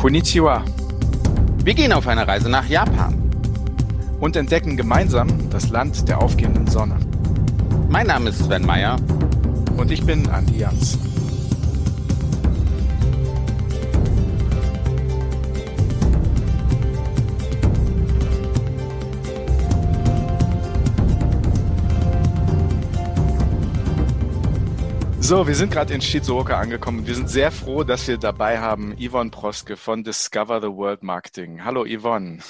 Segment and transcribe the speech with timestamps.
[0.00, 0.64] Konnichiwa.
[1.62, 3.14] Wir gehen auf eine Reise nach Japan.
[4.18, 6.96] Und entdecken gemeinsam das Land der aufgehenden Sonne.
[7.90, 8.96] Mein Name ist Sven Meyer.
[9.76, 10.98] Und ich bin Andi Jans.
[25.30, 27.06] So, wir sind gerade in Shizuoka angekommen.
[27.06, 31.62] Wir sind sehr froh, dass wir dabei haben Yvonne Proske von Discover the World Marketing.
[31.64, 32.40] Hallo Yvonne.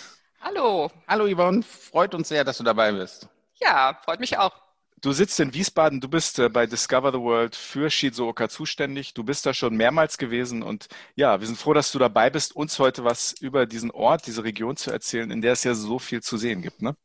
[0.40, 0.90] Hallo.
[1.06, 3.28] Hallo Yvonne, freut uns sehr, dass du dabei bist.
[3.60, 4.54] Ja, freut mich auch.
[5.02, 9.12] Du sitzt in Wiesbaden, du bist äh, bei Discover the World für Shizuoka zuständig.
[9.12, 12.56] Du bist da schon mehrmals gewesen und ja, wir sind froh, dass du dabei bist,
[12.56, 15.98] uns heute was über diesen Ort, diese Region zu erzählen, in der es ja so
[15.98, 16.96] viel zu sehen gibt, ne?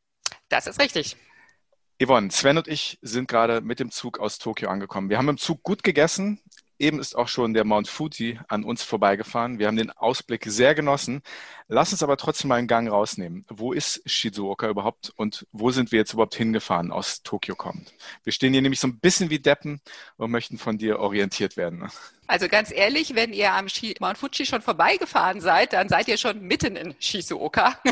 [0.47, 1.17] Das ist richtig.
[1.97, 5.09] Yvonne, Sven und ich sind gerade mit dem Zug aus Tokio angekommen.
[5.09, 6.41] Wir haben im Zug gut gegessen.
[6.77, 9.59] Eben ist auch schon der Mount Fuji an uns vorbeigefahren.
[9.59, 11.21] Wir haben den Ausblick sehr genossen.
[11.67, 13.43] Lass uns aber trotzdem mal einen Gang rausnehmen.
[13.49, 17.91] Wo ist Shizuoka überhaupt und wo sind wir jetzt überhaupt hingefahren aus Tokio kommend?
[18.23, 19.81] Wir stehen hier nämlich so ein bisschen wie Deppen
[20.17, 21.79] und möchten von dir orientiert werden.
[21.79, 21.87] Ne?
[22.27, 23.67] Also ganz ehrlich, wenn ihr am
[23.99, 27.77] Mount Fuji schon vorbeigefahren seid, dann seid ihr schon mitten in Shizuoka.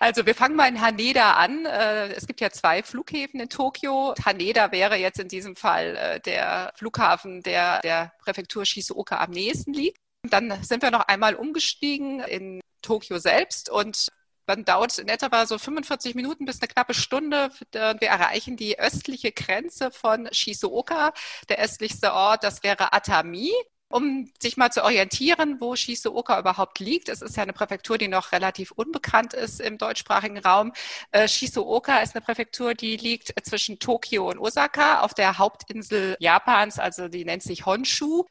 [0.00, 1.66] Also wir fangen mal in Haneda an.
[1.66, 4.14] Äh, es gibt ja zwei Flughäfen in Tokio.
[4.24, 9.72] Haneda wäre jetzt in diesem Fall äh, der Flughafen, der der Präfektur Shizuoka am nächsten
[9.72, 10.03] liegt.
[10.30, 14.08] Dann sind wir noch einmal umgestiegen in Tokio selbst und
[14.46, 17.50] dann dauert in etwa so 45 Minuten bis eine knappe Stunde.
[17.72, 21.12] Wir erreichen die östliche Grenze von Shizuoka.
[21.48, 23.52] Der östlichste Ort, das wäre Atami.
[23.88, 27.08] Um sich mal zu orientieren, wo Shizuoka überhaupt liegt.
[27.08, 30.72] Es ist ja eine Präfektur, die noch relativ unbekannt ist im deutschsprachigen Raum.
[31.12, 36.80] Äh, Shizuoka ist eine Präfektur, die liegt zwischen Tokio und Osaka auf der Hauptinsel Japans,
[36.80, 38.24] also die nennt sich Honshu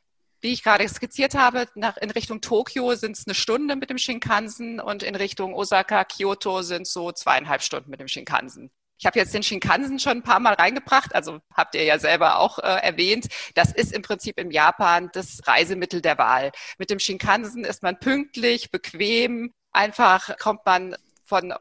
[0.43, 3.97] wie ich gerade skizziert habe, nach, in Richtung Tokio sind es eine Stunde mit dem
[3.97, 8.69] Shinkansen und in Richtung Osaka, Kyoto sind so zweieinhalb Stunden mit dem Shinkansen.
[8.99, 12.39] Ich habe jetzt den Shinkansen schon ein paar Mal reingebracht, also habt ihr ja selber
[12.39, 13.27] auch äh, erwähnt.
[13.55, 16.51] Das ist im Prinzip in Japan das Reisemittel der Wahl.
[16.77, 21.53] Mit dem Shinkansen ist man pünktlich, bequem, einfach kommt man von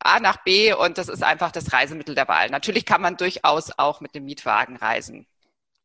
[0.00, 2.48] A nach B und das ist einfach das Reisemittel der Wahl.
[2.48, 5.26] Natürlich kann man durchaus auch mit dem Mietwagen reisen.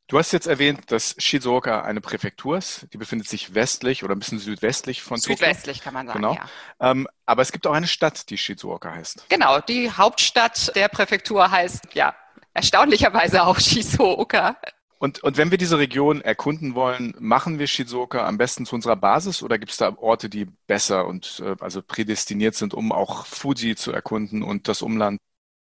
[0.07, 2.87] Du hast jetzt erwähnt, dass Shizuoka eine Präfektur ist.
[2.93, 5.35] Die befindet sich westlich oder ein bisschen südwestlich von Tokio.
[5.35, 6.33] Südwestlich kann man sagen, genau.
[6.33, 6.49] ja.
[6.79, 9.25] Ähm, aber es gibt auch eine Stadt, die Shizuoka heißt.
[9.27, 12.15] Genau, die Hauptstadt der Präfektur heißt, ja,
[12.53, 14.55] erstaunlicherweise auch Shizuoka.
[14.99, 18.95] Und, und wenn wir diese Region erkunden wollen, machen wir Shizuoka am besten zu unserer
[18.95, 23.25] Basis oder gibt es da Orte, die besser und äh, also prädestiniert sind, um auch
[23.25, 25.19] Fuji zu erkunden und das Umland?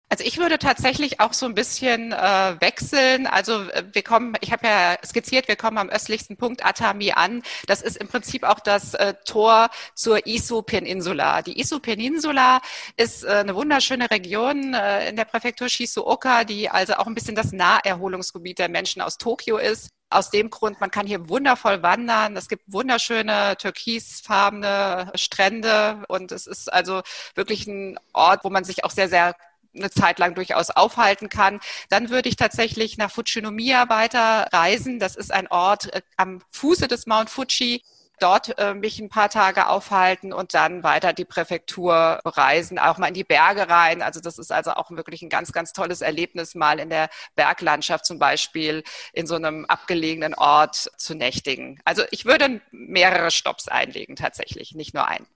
[0.09, 3.27] Also ich würde tatsächlich auch so ein bisschen äh, wechseln.
[3.27, 7.43] Also äh, wir kommen, ich habe ja skizziert, wir kommen am östlichsten Punkt Atami an.
[7.65, 11.41] Das ist im Prinzip auch das äh, Tor zur Isu-Peninsula.
[11.41, 12.61] Die Isu-Peninsula
[12.95, 17.35] ist äh, eine wunderschöne Region äh, in der Präfektur Shizuoka, die also auch ein bisschen
[17.35, 19.89] das Naherholungsgebiet der Menschen aus Tokio ist.
[20.09, 22.37] Aus dem Grund, man kann hier wundervoll wandern.
[22.37, 27.01] Es gibt wunderschöne türkisfarbene Strände und es ist also
[27.35, 29.35] wirklich ein Ort, wo man sich auch sehr, sehr
[29.77, 31.59] eine Zeit lang durchaus aufhalten kann.
[31.89, 34.99] Dann würde ich tatsächlich nach Fujinomiya weiter reisen.
[34.99, 37.81] Das ist ein Ort äh, am Fuße des Mount Fuji
[38.19, 43.07] dort äh, mich ein paar Tage aufhalten und dann weiter die Präfektur bereisen, auch mal
[43.07, 44.01] in die Berge rein.
[44.01, 48.05] Also das ist also auch wirklich ein ganz, ganz tolles Erlebnis, mal in der Berglandschaft
[48.05, 48.83] zum Beispiel
[49.13, 51.79] in so einem abgelegenen Ort zu nächtigen.
[51.85, 55.27] Also ich würde mehrere Stops einlegen tatsächlich, nicht nur einen.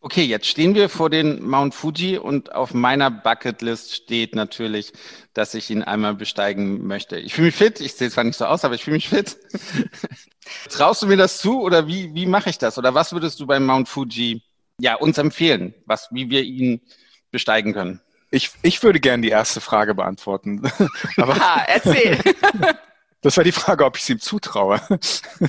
[0.00, 4.92] Okay, jetzt stehen wir vor den Mount Fuji und auf meiner Bucketlist steht natürlich,
[5.34, 7.18] dass ich ihn einmal besteigen möchte.
[7.18, 9.36] Ich fühle mich fit, ich sehe zwar nicht so aus, aber ich fühle mich fit.
[10.70, 12.78] Traust du mir das zu oder wie, wie mache ich das?
[12.78, 14.40] Oder was würdest du beim Mount Fuji
[14.80, 16.80] ja, uns empfehlen, was, wie wir ihn
[17.32, 18.00] besteigen können?
[18.30, 20.62] Ich, ich würde gerne die erste Frage beantworten.
[21.16, 22.18] aber, ah, erzähl.
[23.20, 24.80] Das war die Frage, ob ich es ihm zutraue.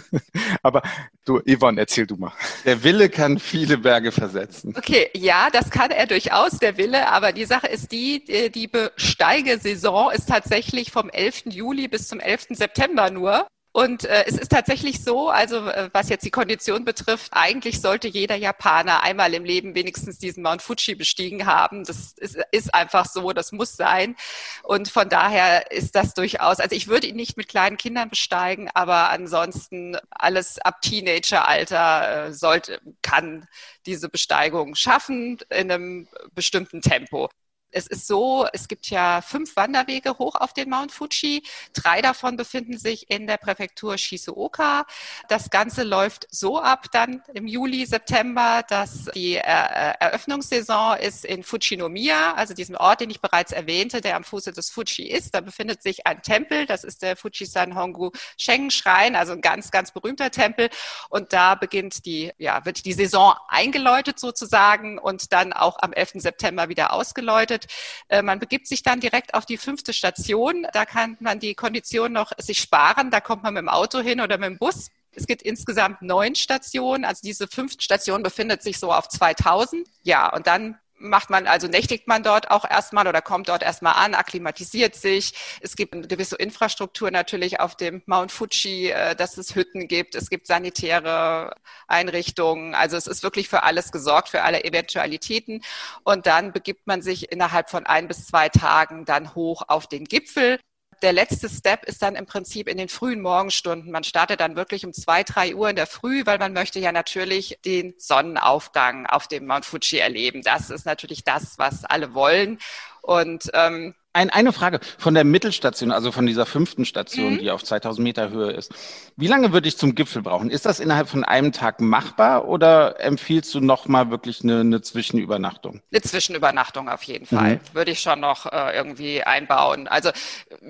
[0.64, 0.82] Aber
[1.26, 2.34] du, Yvonne, erzähl du mal.
[2.66, 4.74] Der Wille kann viele Berge versetzen.
[4.76, 7.08] Okay, ja, das kann er durchaus, der Wille.
[7.10, 11.44] Aber die Sache ist die, die Besteigesaison ist tatsächlich vom 11.
[11.52, 12.48] Juli bis zum 11.
[12.52, 13.46] September nur.
[13.80, 18.10] Und äh, es ist tatsächlich so, also äh, was jetzt die Kondition betrifft, eigentlich sollte
[18.10, 21.86] jeder Japaner einmal im Leben wenigstens diesen Mount Fuji bestiegen haben.
[21.86, 24.18] Das ist, ist einfach so, das muss sein.
[24.64, 28.70] Und von daher ist das durchaus, also ich würde ihn nicht mit kleinen Kindern besteigen,
[28.74, 33.48] aber ansonsten alles ab Teenageralter äh, sollte, kann
[33.86, 37.30] diese Besteigung schaffen in einem bestimmten Tempo.
[37.72, 41.44] Es ist so, es gibt ja fünf Wanderwege hoch auf den Mount Fuji.
[41.74, 44.86] Drei davon befinden sich in der Präfektur Shizuoka.
[45.28, 51.44] Das Ganze läuft so ab dann im Juli, September, dass die äh, Eröffnungssaison ist in
[51.44, 55.36] Fujinomiya, also diesem Ort, den ich bereits erwähnte, der am Fuße des Fuji ist.
[55.36, 59.72] Da befindet sich ein Tempel, das ist der Fujisan Hongu Shengen Schrein, also ein ganz,
[59.72, 60.70] ganz berühmter Tempel.
[61.10, 66.14] Und da beginnt die, ja, wird die Saison eingeläutet sozusagen und dann auch am 11.
[66.16, 67.72] September wieder ausgeläutet bedeutet,
[68.10, 70.68] äh, man begibt sich dann direkt auf die fünfte Station.
[70.74, 73.12] Da kann man die Kondition noch sich sparen.
[73.12, 74.90] Da kommt man mit dem Auto hin oder mit dem Bus.
[75.12, 77.06] Es gibt insgesamt neun Stationen.
[77.06, 79.88] Also diese fünfte Station befindet sich so auf 2000.
[80.04, 83.94] Ja, und dann macht man, also nächtigt man dort auch erstmal oder kommt dort erstmal
[83.94, 85.34] an, akklimatisiert sich.
[85.62, 90.16] Es gibt eine gewisse Infrastruktur natürlich auf dem Mount Fuji, äh, dass es Hütten gibt,
[90.16, 91.56] es gibt sanitäre
[91.88, 92.76] Einrichtungen.
[92.76, 95.62] Also es ist wirklich für alles gesorgt, für alle Eventualitäten.
[96.04, 100.06] Und dann begibt man sich innerhalb von ein bis zwei Tagen dann hoch auf den
[100.06, 100.60] Gipfel
[101.02, 103.92] der letzte Step ist dann im Prinzip in den frühen Morgenstunden.
[103.92, 106.92] Man startet dann wirklich um zwei, drei Uhr in der Früh, weil man möchte ja
[106.92, 110.42] natürlich den Sonnenaufgang auf dem Mount Fuji erleben.
[110.42, 112.60] Das ist natürlich das, was alle wollen.
[113.02, 117.40] Und ähm, ein, eine Frage von der Mittelstation, also von dieser fünften Station, mhm.
[117.40, 118.74] die auf 2000 Meter Höhe ist.
[119.16, 120.50] Wie lange würde ich zum Gipfel brauchen?
[120.50, 125.82] Ist das innerhalb von einem Tag machbar oder empfiehlst du nochmal wirklich eine, eine Zwischenübernachtung?
[125.92, 127.56] Eine Zwischenübernachtung auf jeden Fall.
[127.56, 127.60] Mhm.
[127.74, 129.88] Würde ich schon noch äh, irgendwie einbauen.
[129.88, 130.10] Also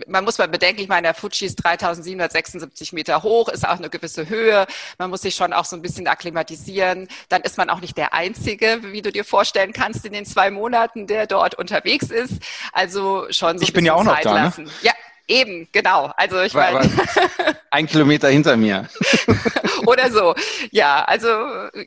[0.07, 3.89] man muss mal bedenken, ich meine, der Fuji ist 3776 Meter hoch, ist auch eine
[3.89, 4.67] gewisse Höhe.
[4.97, 7.07] Man muss sich schon auch so ein bisschen akklimatisieren.
[7.29, 10.51] Dann ist man auch nicht der Einzige, wie du dir vorstellen kannst, in den zwei
[10.51, 12.41] Monaten, der dort unterwegs ist.
[12.73, 14.65] Also schon so Ich bin ja auch noch da, ne?
[14.81, 14.93] Ja,
[15.27, 16.11] eben, genau.
[16.17, 16.89] Also ich meine.
[17.71, 18.89] Ein Kilometer hinter mir.
[19.85, 20.35] Oder so.
[20.71, 21.27] Ja, also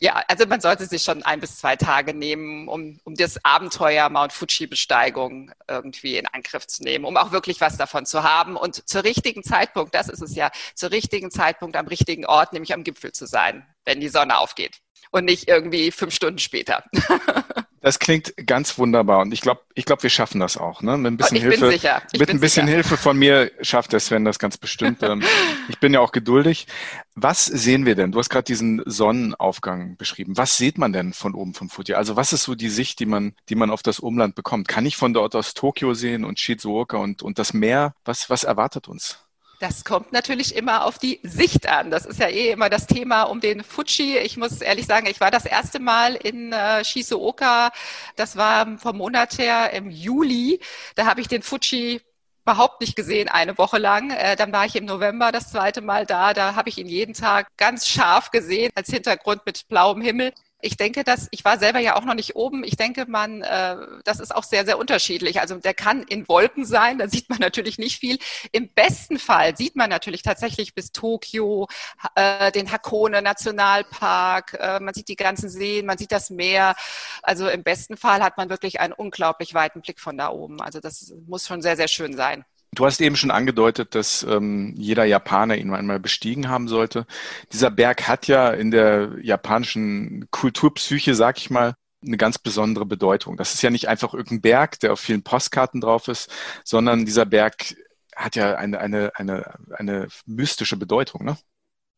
[0.01, 4.09] ja, also man sollte sich schon ein bis zwei Tage nehmen, um, um das Abenteuer
[4.09, 8.89] Mount Fuji-Besteigung irgendwie in Angriff zu nehmen, um auch wirklich was davon zu haben und
[8.89, 12.85] zur richtigen Zeitpunkt, das ist es ja, zur richtigen Zeitpunkt am richtigen Ort, nämlich am
[12.85, 14.81] Gipfel zu sein, wenn die Sonne aufgeht
[15.11, 16.85] und nicht irgendwie fünf Stunden später.
[17.83, 20.83] Das klingt ganz wunderbar und ich glaube, ich glaube, wir schaffen das auch.
[20.83, 20.97] Ne?
[20.97, 22.03] Mit ein bisschen ich Hilfe, bin sicher.
[22.13, 22.69] Ich mit ein bisschen.
[22.69, 25.03] Hilfe von mir schafft der Sven das ganz bestimmt.
[25.03, 25.23] Ähm,
[25.69, 26.69] ich bin ja auch geduldig.
[27.17, 28.13] Was sehen wir denn?
[28.13, 30.37] Du hast gerade diesen Sonnenaufgang beschrieben.
[30.37, 31.95] Was sieht man denn von oben vom Fuji?
[31.95, 34.69] Also was ist so die Sicht, die man, die man auf das Umland bekommt?
[34.69, 37.95] Kann ich von dort aus Tokio sehen und Shizuoka und und das Meer?
[38.05, 39.19] Was was erwartet uns?
[39.63, 41.93] Das kommt natürlich immer auf die Sicht an.
[41.93, 44.19] Das ist ja eh immer das Thema um den Fuji.
[44.19, 47.71] Ich muss ehrlich sagen, ich war das erste Mal in äh, Shizuoka.
[48.17, 50.59] Das war vom Monat her im Juli.
[50.97, 52.01] Da habe ich den Fuji
[52.45, 54.11] überhaupt nicht gesehen, eine Woche lang.
[54.11, 56.35] Äh, dann war ich im November das zweite Mal da.
[56.35, 60.33] Da habe ich ihn jeden Tag ganz scharf gesehen, als Hintergrund mit blauem Himmel
[60.63, 62.63] ich denke, dass ich war selber ja auch noch nicht oben.
[62.65, 65.41] Ich denke, man, äh, das ist auch sehr, sehr unterschiedlich.
[65.41, 68.19] Also der kann in Wolken sein, da sieht man natürlich nicht viel.
[68.53, 71.67] Im besten Fall sieht man natürlich tatsächlich bis Tokio,
[72.15, 76.77] äh, den Hakone Nationalpark, äh, man sieht die ganzen Seen, man sieht das Meer.
[77.23, 80.61] Also im besten Fall hat man wirklich einen unglaublich weiten Blick von da oben.
[80.61, 82.45] Also das muss schon sehr, sehr schön sein.
[82.75, 87.07] Du hast eben schon angedeutet, dass ähm, jeder Japaner ihn einmal bestiegen haben sollte.
[87.53, 91.75] Dieser Berg hat ja in der japanischen Kulturpsyche, sag ich mal,
[92.05, 93.37] eine ganz besondere Bedeutung.
[93.37, 96.31] Das ist ja nicht einfach irgendein Berg, der auf vielen Postkarten drauf ist,
[96.65, 97.77] sondern dieser Berg
[98.17, 101.37] hat ja eine, eine, eine, eine mystische Bedeutung, ne?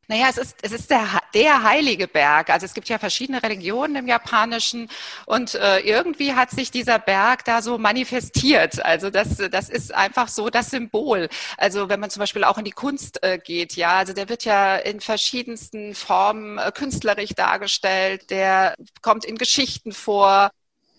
[0.08, 2.50] Naja, es ist, es ist der, der heilige Berg.
[2.50, 4.88] Also es gibt ja verschiedene Religionen im Japanischen
[5.26, 8.84] und äh, irgendwie hat sich dieser Berg da so manifestiert.
[8.84, 11.28] Also das, das ist einfach so das Symbol.
[11.56, 14.44] Also wenn man zum Beispiel auch in die Kunst äh, geht, ja, also der wird
[14.44, 20.50] ja in verschiedensten Formen äh, künstlerisch dargestellt, der kommt in Geschichten vor.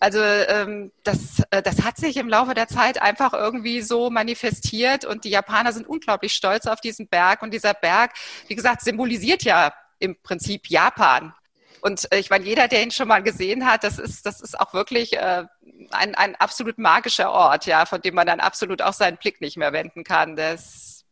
[0.06, 5.04] Also ähm, das, äh, das hat sich im Laufe der Zeit einfach irgendwie so manifestiert
[5.04, 8.12] und die Japaner sind unglaublich stolz auf diesen Berg und dieser Berg,
[8.48, 11.34] wie gesagt, symbolisiert ja im Prinzip Japan.
[11.82, 14.60] Und äh, ich meine, jeder, der ihn schon mal gesehen hat, das ist, das ist
[14.60, 15.46] auch wirklich äh,
[15.90, 19.58] ein, ein absolut magischer Ort, ja, von dem man dann absolut auch seinen Blick nicht
[19.58, 20.36] mehr wenden kann.
[20.36, 21.06] Das ist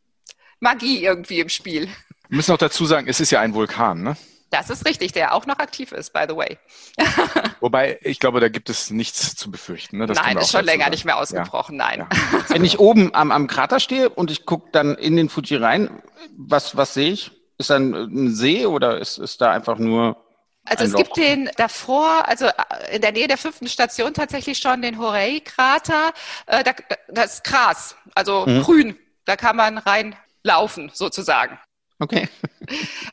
[0.60, 1.88] Magie irgendwie im Spiel.
[2.30, 4.18] Wir müssen auch dazu sagen, es ist ja ein Vulkan, ne?
[4.54, 6.60] Das ist richtig, der auch noch aktiv ist, by the way.
[7.60, 9.98] Wobei, ich glaube, da gibt es nichts zu befürchten.
[9.98, 10.06] Ne?
[10.06, 10.92] nein, ist schon länger sagen.
[10.92, 11.86] nicht mehr ausgebrochen, ja.
[11.88, 12.08] nein.
[12.12, 12.40] Ja.
[12.50, 15.90] Wenn ich oben am, am Krater stehe und ich gucke dann in den Fuji rein,
[16.38, 17.32] was, was sehe ich?
[17.58, 20.18] Ist da ein See oder ist, ist da einfach nur
[20.66, 24.82] also es gibt den davor, also äh, in der Nähe der fünften Station tatsächlich schon
[24.84, 26.14] den Horei-Krater.
[26.46, 26.64] Äh,
[27.10, 28.62] das ist Gras, also mhm.
[28.62, 29.00] grün.
[29.26, 31.60] Da kann man reinlaufen sozusagen.
[32.00, 32.30] Okay.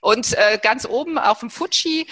[0.01, 2.07] Und äh, ganz oben auf dem Fuji,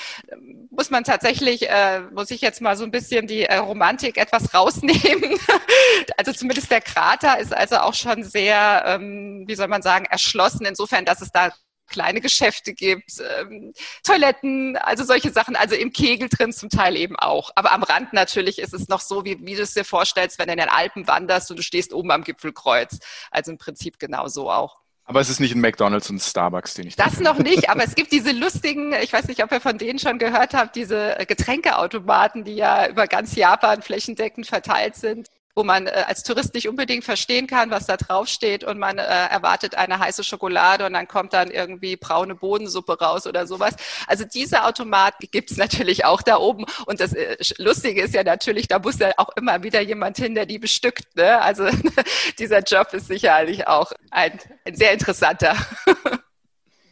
[0.71, 4.55] muss man tatsächlich, äh, muss ich jetzt mal so ein bisschen die äh, Romantik etwas
[4.55, 5.39] rausnehmen.
[6.17, 10.67] also zumindest der Krater ist also auch schon sehr, ähm, wie soll man sagen, erschlossen,
[10.67, 11.53] insofern, dass es da
[11.89, 13.73] kleine Geschäfte gibt, ähm,
[14.05, 17.51] Toiletten, also solche Sachen, also im Kegel drin zum Teil eben auch.
[17.55, 20.47] Aber am Rand natürlich ist es noch so, wie, wie du es dir vorstellst, wenn
[20.47, 22.99] du in den Alpen wanderst und du stehst oben am Gipfelkreuz.
[23.31, 24.79] Also im Prinzip genau so auch.
[25.09, 26.97] Aber es ist nicht ein McDonalds und Starbucks, den ich.
[26.97, 29.79] Das da noch nicht, aber es gibt diese lustigen, ich weiß nicht, ob ihr von
[29.79, 35.65] denen schon gehört habt, diese Getränkeautomaten, die ja über ganz Japan flächendeckend verteilt sind wo
[35.65, 39.75] man äh, als Tourist nicht unbedingt verstehen kann, was da draufsteht und man äh, erwartet
[39.75, 43.75] eine heiße Schokolade und dann kommt dann irgendwie braune Bodensuppe raus oder sowas.
[44.07, 48.23] Also diese Automaten gibt es natürlich auch da oben und das äh, Lustige ist ja
[48.23, 51.17] natürlich, da muss ja auch immer wieder jemand hin, der die bestückt.
[51.17, 51.43] Ne?
[51.43, 51.69] Also
[52.39, 55.57] dieser Job ist sicherlich auch ein, ein sehr interessanter.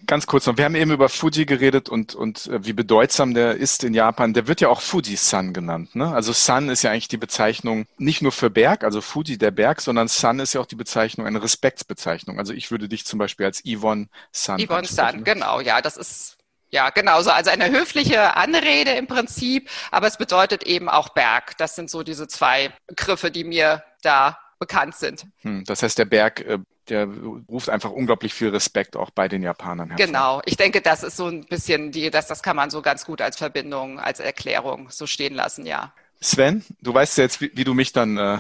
[0.07, 3.57] Ganz kurz noch, wir haben eben über Fuji geredet und, und äh, wie bedeutsam der
[3.57, 4.35] ist in Japan.
[4.35, 5.95] Der wird ja auch Fuji-San genannt.
[5.97, 6.13] Ne?
[6.13, 9.81] Also San ist ja eigentlich die Bezeichnung nicht nur für Berg, also Fuji der Berg,
[9.81, 12.39] sondern San ist ja auch die Bezeichnung, eine Respektsbezeichnung.
[12.39, 16.37] Also ich würde dich zum Beispiel als Yvonne San Yvonne San, genau, ja, das ist
[16.71, 17.31] ja, genau so.
[17.31, 21.57] Also eine höfliche Anrede im Prinzip, aber es bedeutet eben auch Berg.
[21.59, 25.27] Das sind so diese zwei Begriffe, die mir da bekannt sind.
[25.43, 27.09] Hm, das heißt, der Berg äh, der
[27.49, 30.07] ruft einfach unglaublich viel Respekt auch bei den Japanern hervor.
[30.07, 33.05] Genau, ich denke, das ist so ein bisschen die, das, das kann man so ganz
[33.05, 35.93] gut als Verbindung, als Erklärung so stehen lassen, ja.
[36.21, 38.39] Sven, du weißt jetzt, wie, wie du mich dann äh,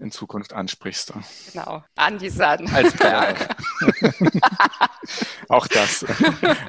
[0.00, 1.12] in Zukunft ansprichst.
[1.52, 2.68] Genau, Andi-san.
[2.68, 3.56] Als Berg.
[5.48, 6.04] auch das.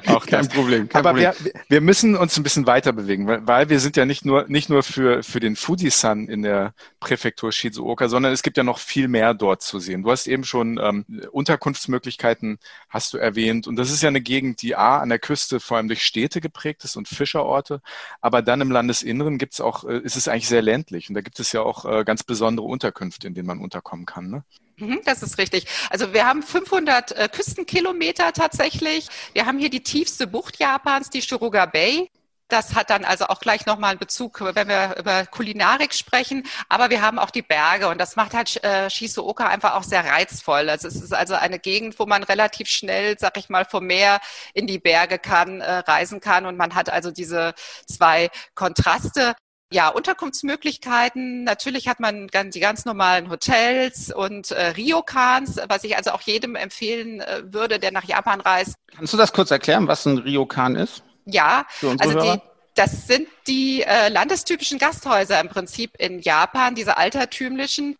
[0.06, 0.48] auch kein das.
[0.48, 0.88] Problem.
[0.88, 1.32] Kein Aber Problem.
[1.40, 4.46] Wir, wir müssen uns ein bisschen weiter bewegen, weil, weil wir sind ja nicht nur,
[4.48, 8.78] nicht nur für, für den Fuji-San in der Präfektur Shizuoka, sondern es gibt ja noch
[8.78, 10.02] viel mehr dort zu sehen.
[10.02, 12.58] Du hast eben schon ähm, Unterkunftsmöglichkeiten,
[12.88, 13.66] hast du erwähnt.
[13.66, 16.40] Und das ist ja eine Gegend, die A, an der Küste vor allem durch Städte
[16.40, 17.80] geprägt ist und Fischerorte.
[18.20, 21.08] Aber dann im Landesinneren gibt es auch, äh, ist es eigentlich sehr ländlich.
[21.08, 23.17] Und da gibt es ja auch äh, ganz besondere Unterkünfte.
[23.18, 24.30] Unterkunft, in denen man unterkommen kann.
[24.30, 24.44] Ne?
[24.76, 25.66] Mhm, das ist richtig.
[25.90, 29.08] Also wir haben 500 äh, Küstenkilometer tatsächlich.
[29.32, 32.10] Wir haben hier die tiefste Bucht Japans, die Shiruga Bay.
[32.50, 36.44] Das hat dann also auch gleich nochmal einen Bezug, wenn wir über Kulinarik sprechen.
[36.70, 40.02] Aber wir haben auch die Berge und das macht halt äh, Shizuoka einfach auch sehr
[40.02, 40.70] reizvoll.
[40.70, 44.20] Also es ist also eine Gegend, wo man relativ schnell, sag ich mal, vom Meer
[44.54, 47.52] in die Berge kann, äh, reisen kann und man hat also diese
[47.86, 49.34] zwei Kontraste.
[49.70, 51.44] Ja, Unterkunftsmöglichkeiten.
[51.44, 56.56] Natürlich hat man die ganz normalen Hotels und äh, Ryokans, was ich also auch jedem
[56.56, 58.76] empfehlen äh, würde, der nach Japan reist.
[58.96, 61.02] Kannst du das kurz erklären, was ein Ryokan ist?
[61.26, 61.66] Ja,
[61.98, 62.40] also die,
[62.74, 67.96] das sind die äh, landestypischen Gasthäuser im Prinzip in Japan, diese altertümlichen.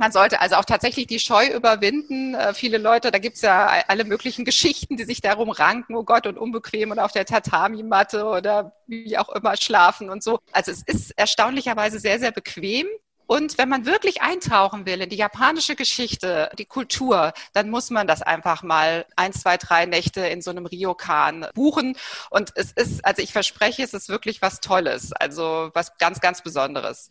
[0.00, 2.34] Man sollte also auch tatsächlich die Scheu überwinden.
[2.34, 6.26] Äh, viele Leute, da gibt's ja alle möglichen Geschichten, die sich darum ranken, oh Gott,
[6.26, 10.38] und unbequem und auf der Tatami-Matte oder wie auch immer schlafen und so.
[10.52, 12.86] Also es ist erstaunlicherweise sehr, sehr bequem.
[13.26, 18.06] Und wenn man wirklich eintauchen will in die japanische Geschichte, die Kultur, dann muss man
[18.06, 21.94] das einfach mal ein, zwei, drei Nächte in so einem Ryokan buchen.
[22.30, 26.42] Und es ist, also ich verspreche, es ist wirklich was Tolles, also was ganz, ganz
[26.42, 27.10] Besonderes.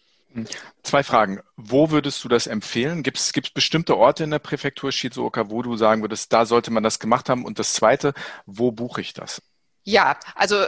[0.83, 1.39] Zwei Fragen.
[1.55, 3.03] Wo würdest du das empfehlen?
[3.03, 6.83] Gibt es bestimmte Orte in der Präfektur Shizuoka, wo du sagen würdest, da sollte man
[6.83, 7.45] das gemacht haben?
[7.45, 8.13] Und das Zweite,
[8.45, 9.41] wo buche ich das?
[9.83, 10.65] Ja, also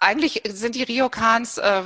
[0.00, 1.82] eigentlich sind die Ryokans äh,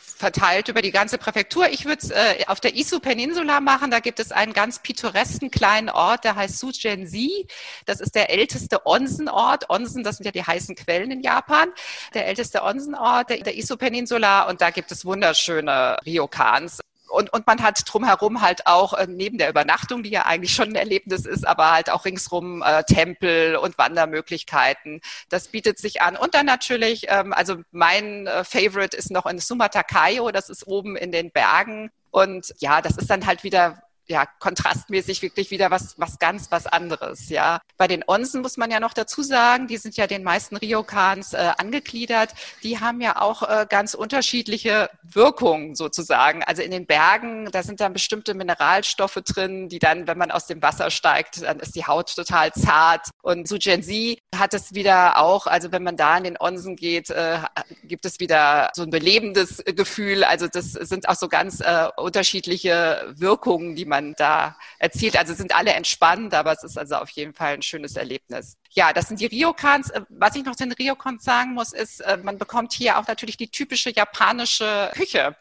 [0.00, 1.68] verteilt über die ganze Präfektur.
[1.68, 3.90] Ich würde es äh, auf der Isu-Peninsula machen.
[3.90, 7.46] Da gibt es einen ganz pittoresken kleinen Ort, der heißt Sujensi.
[7.86, 9.70] Das ist der älteste Onsenort.
[9.70, 11.70] Onsen, das sind ja die heißen Quellen in Japan.
[12.14, 14.48] Der älteste Onsenort der, der Isu-Peninsula.
[14.48, 16.80] Und da gibt es wunderschöne Ryokans
[17.14, 20.70] und, und man hat drumherum halt auch äh, neben der Übernachtung, die ja eigentlich schon
[20.70, 25.00] ein Erlebnis ist, aber halt auch ringsrum äh, Tempel und Wandermöglichkeiten.
[25.28, 26.16] Das bietet sich an.
[26.16, 30.96] Und dann natürlich, ähm, also mein äh, Favorite ist noch in Sumatakayo, das ist oben
[30.96, 31.90] in den Bergen.
[32.10, 36.66] Und ja, das ist dann halt wieder ja, kontrastmäßig wirklich wieder was, was ganz was
[36.66, 37.60] anderes, ja.
[37.76, 41.32] Bei den Onsen muss man ja noch dazu sagen, die sind ja den meisten Ryokans
[41.32, 42.34] äh, angegliedert.
[42.62, 46.42] Die haben ja auch äh, ganz unterschiedliche Wirkungen sozusagen.
[46.44, 50.46] Also in den Bergen, da sind dann bestimmte Mineralstoffe drin, die dann, wenn man aus
[50.46, 53.08] dem Wasser steigt, dann ist die Haut total zart.
[53.22, 57.38] Und Sujensi hat es wieder auch, also wenn man da in den Onsen geht, äh,
[57.84, 60.24] gibt es wieder so ein belebendes Gefühl.
[60.24, 65.16] Also das sind auch so ganz äh, unterschiedliche Wirkungen, die man man da erzielt.
[65.16, 68.56] Also sind alle entspannt, aber es ist also auf jeden Fall ein schönes Erlebnis.
[68.74, 69.90] Ja, das sind die Ryokans.
[69.90, 73.06] Äh, was ich noch zu den Ryokans sagen muss, ist, äh, man bekommt hier auch
[73.06, 75.36] natürlich die typische japanische Küche.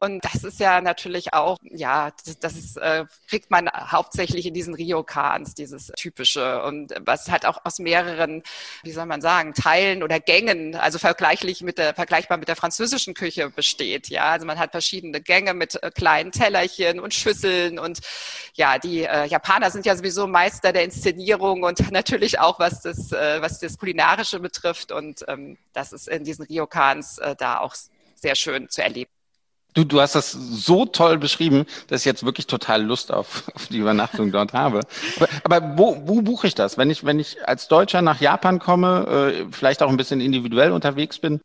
[0.00, 4.74] Und das ist ja natürlich auch, ja, das, ist, äh, kriegt man hauptsächlich in diesen
[4.74, 8.44] Ryokans, dieses typische und was halt auch aus mehreren,
[8.84, 13.12] wie soll man sagen, Teilen oder Gängen, also vergleichlich mit der, vergleichbar mit der französischen
[13.14, 14.08] Küche besteht.
[14.08, 17.98] Ja, also man hat verschiedene Gänge mit kleinen Tellerchen und Schüsseln und
[18.54, 23.40] ja, die Japaner sind ja sowieso Meister der Inszenierung und natürlich auch was das, äh,
[23.40, 27.74] was das Kulinarische betrifft und ähm, das ist in diesen Ryokans äh, da auch
[28.14, 29.10] sehr schön zu erleben.
[29.74, 33.68] Du, du hast das so toll beschrieben, dass ich jetzt wirklich total Lust auf, auf
[33.68, 34.80] die Übernachtung dort habe.
[35.16, 36.78] Aber, aber, wo, wo buche ich das?
[36.78, 40.72] Wenn ich, wenn ich als Deutscher nach Japan komme, äh, vielleicht auch ein bisschen individuell
[40.72, 41.40] unterwegs bin,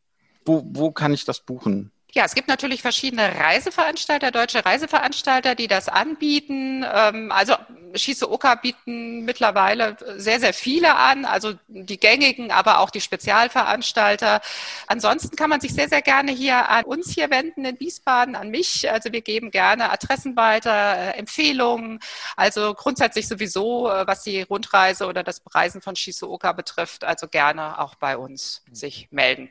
[0.45, 1.91] wo, wo kann ich das buchen?
[2.15, 6.85] Ja, es gibt natürlich verschiedene Reiseveranstalter, deutsche Reiseveranstalter, die das anbieten.
[6.93, 7.55] Ähm, also
[7.95, 14.41] Shizuoka bieten mittlerweile sehr, sehr viele an, also die gängigen, aber auch die Spezialveranstalter.
[14.85, 18.49] Ansonsten kann man sich sehr, sehr gerne hier an uns hier wenden in Wiesbaden, an
[18.49, 18.91] mich.
[18.91, 21.99] Also wir geben gerne Adressen weiter, äh, Empfehlungen.
[22.35, 27.79] Also grundsätzlich sowieso, äh, was die Rundreise oder das Bereisen von Shizuoka betrifft, also gerne
[27.79, 29.49] auch bei uns sich melden.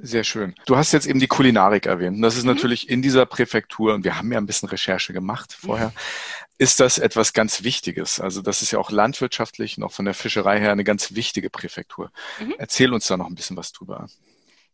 [0.00, 0.54] Sehr schön.
[0.66, 2.22] Du hast jetzt eben die Kulinarik erwähnt.
[2.22, 2.50] Das ist mhm.
[2.50, 5.92] natürlich in dieser Präfektur, und wir haben ja ein bisschen Recherche gemacht vorher,
[6.58, 8.20] ist das etwas ganz Wichtiges.
[8.20, 11.48] Also das ist ja auch landwirtschaftlich und auch von der Fischerei her eine ganz wichtige
[11.50, 12.10] Präfektur.
[12.40, 12.54] Mhm.
[12.58, 14.08] Erzähl uns da noch ein bisschen was drüber.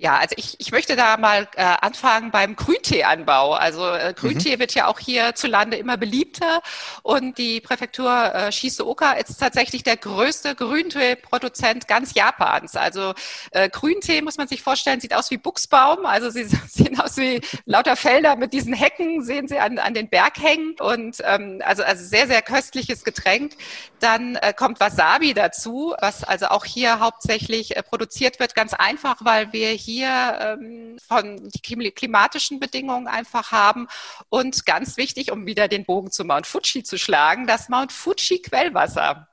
[0.03, 3.53] Ja, also ich, ich möchte da mal äh, anfangen beim Grünteeanbau.
[3.53, 4.61] Also äh, Grüntee mhm.
[4.61, 6.63] wird ja auch hierzulande immer beliebter
[7.03, 12.77] und die Präfektur äh, Shizuoka ist tatsächlich der größte Grünteeproduzent ganz Japans.
[12.77, 13.13] Also
[13.51, 16.07] äh, Grüntee muss man sich vorstellen, sieht aus wie Buchsbaum.
[16.07, 20.09] Also sie sehen aus wie lauter Felder mit diesen Hecken, sehen sie an, an den
[20.09, 23.53] Berghängen und ähm, also, also sehr, sehr köstliches Getränk.
[23.99, 29.17] Dann äh, kommt Wasabi dazu, was also auch hier hauptsächlich äh, produziert wird, ganz einfach,
[29.21, 33.89] weil wir hier hier ähm, von die klimatischen Bedingungen einfach haben.
[34.29, 38.43] Und ganz wichtig, um wieder den Bogen zu Mount Fuji zu schlagen, das Mount Fuji
[38.43, 39.29] Quellwasser.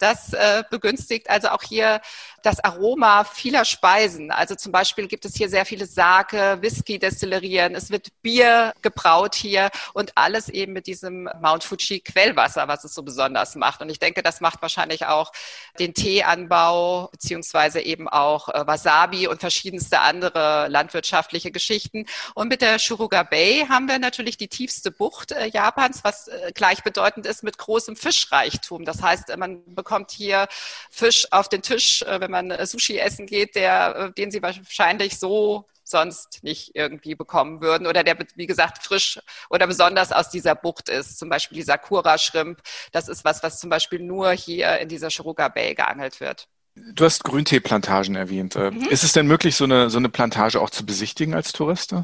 [0.00, 2.00] Das äh, begünstigt also auch hier
[2.42, 4.30] das Aroma vieler Speisen.
[4.30, 9.70] Also zum Beispiel gibt es hier sehr viele Sake, Whisky-Destillerien, es wird Bier gebraut hier
[9.92, 13.82] und alles eben mit diesem Mount Fuji Quellwasser, was es so besonders macht.
[13.82, 15.32] Und ich denke, das macht wahrscheinlich auch
[15.78, 22.06] den Teeanbau beziehungsweise eben auch äh, Wasabi und verschiedenste andere landwirtschaftliche Geschichten.
[22.34, 26.52] Und mit der Shuruga Bay haben wir natürlich die tiefste Bucht äh, Japans, was äh,
[26.54, 28.86] gleichbedeutend ist mit großem Fischreichtum.
[28.86, 30.48] Das heißt, man bekommt hier
[30.90, 34.42] Fisch auf den Tisch, äh, wenn man äh, Sushi essen geht, der, äh, den sie
[34.42, 39.18] wahrscheinlich so sonst nicht irgendwie bekommen würden oder der, wie gesagt, frisch
[39.50, 41.18] oder besonders aus dieser Bucht ist.
[41.18, 42.60] Zum Beispiel die Sakura-Shrimp.
[42.92, 46.48] Das ist was, was zum Beispiel nur hier in dieser Shuruga Bay geangelt wird.
[46.74, 48.54] Du hast Grünteeplantagen erwähnt.
[48.54, 48.86] Mhm.
[48.88, 51.94] Ist es denn möglich, so eine, so eine Plantage auch zu besichtigen als Tourist?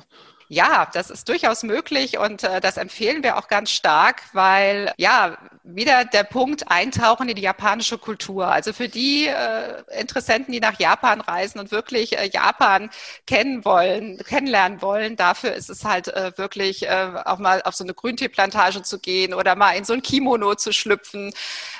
[0.49, 5.38] Ja, das ist durchaus möglich und äh, das empfehlen wir auch ganz stark, weil ja,
[5.66, 8.46] wieder der Punkt eintauchen in die japanische Kultur.
[8.46, 12.88] Also für die äh, Interessenten, die nach Japan reisen und wirklich äh, Japan
[13.26, 17.83] kennen wollen, kennenlernen wollen, dafür ist es halt äh, wirklich äh, auch mal auf so
[17.83, 21.33] eine Grünteeplantage zu gehen oder mal in so ein Kimono zu schlüpfen.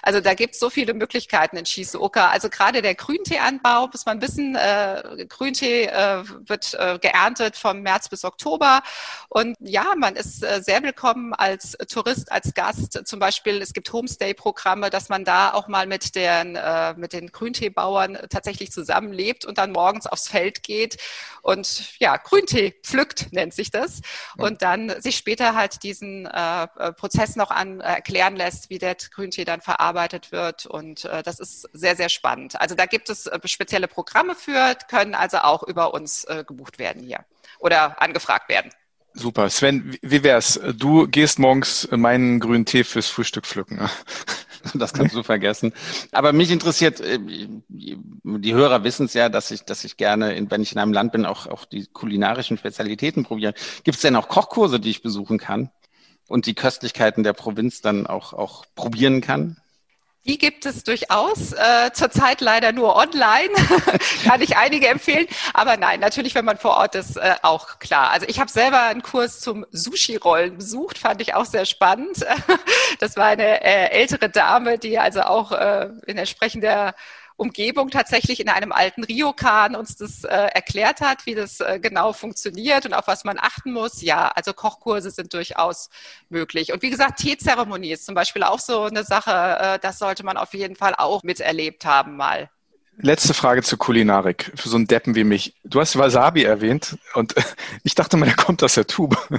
[0.03, 2.29] Also da gibt es so viele Möglichkeiten in Shizuoka.
[2.29, 8.25] Also gerade der Grünteeanbau, muss man wissen, äh, Grüntee äh, wird geerntet vom März bis
[8.25, 8.83] Oktober.
[9.29, 13.07] Und ja, man ist sehr willkommen als Tourist, als Gast.
[13.07, 17.31] Zum Beispiel, es gibt Homestay-Programme, dass man da auch mal mit den, äh, mit den
[17.31, 20.97] Grünteebauern tatsächlich zusammenlebt und dann morgens aufs Feld geht
[21.43, 24.01] und ja, Grüntee pflückt, nennt sich das.
[24.39, 28.79] Und dann sich später halt diesen äh, äh Prozess noch an äh, erklären lässt, wie
[28.79, 30.65] der Grüntee dann verarbeitet wird.
[30.65, 32.59] Und äh, das ist sehr, sehr spannend.
[32.59, 37.03] Also da gibt es äh, spezielle Programme für, können also auch über uns gebucht werden
[37.03, 37.25] hier
[37.59, 38.71] oder angefragt werden.
[39.19, 39.49] Super.
[39.49, 40.61] Sven, wie wär's?
[40.77, 43.81] Du gehst morgens meinen grünen Tee fürs Frühstück pflücken.
[44.75, 45.73] Das kannst du vergessen.
[46.11, 47.21] Aber mich interessiert, äh,
[47.69, 51.13] die Hörer wissen es ja, dass ich, dass ich gerne, wenn ich in einem Land
[51.13, 53.55] bin, auch, auch die kulinarischen Spezialitäten probiere.
[53.85, 55.71] Gibt es denn auch Kochkurse, die ich besuchen kann
[56.27, 59.59] und die Köstlichkeiten der Provinz dann auch, auch probieren kann?
[60.27, 63.51] Die gibt es durchaus, äh, zurzeit leider nur online,
[64.25, 65.27] kann ich einige empfehlen.
[65.55, 68.11] Aber nein, natürlich, wenn man vor Ort ist, äh, auch klar.
[68.11, 72.25] Also ich habe selber einen Kurs zum Sushi-Rollen besucht, fand ich auch sehr spannend.
[72.99, 76.95] Das war eine äh, ältere Dame, die also auch äh, in entsprechender
[77.37, 82.13] Umgebung tatsächlich in einem alten Ryokan uns das äh, erklärt hat, wie das äh, genau
[82.13, 84.03] funktioniert und auf was man achten muss.
[84.03, 85.91] Ja, also Kochkurse sind durchaus
[86.31, 86.73] möglich.
[86.73, 90.37] Und wie gesagt, Teezeremonie ist zum Beispiel auch so eine Sache, äh, das sollte man
[90.37, 92.51] auf jeden Fall auch miterlebt haben mal.
[92.99, 94.53] Letzte Frage zur Kulinarik.
[94.55, 95.55] Für so einen Deppen wie mich.
[95.65, 97.35] Du hast Wasabi erwähnt und
[97.83, 99.17] ich dachte mal, der kommt aus der Tube.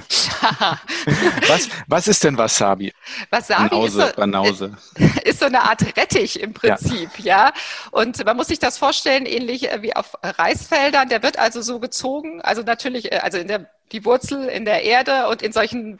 [1.48, 2.92] was, was ist denn Wasabi?
[3.30, 4.76] Wasabi Banause, ist, so, Banause.
[5.24, 7.46] ist so eine Art Rettich im Prinzip, ja.
[7.46, 7.52] ja.
[7.90, 11.08] Und man muss sich das vorstellen, ähnlich wie auf Reisfeldern.
[11.08, 14.82] Der wird also so gezogen, also natürlich, äh, also in der die Wurzel in der
[14.82, 15.98] Erde und in solchen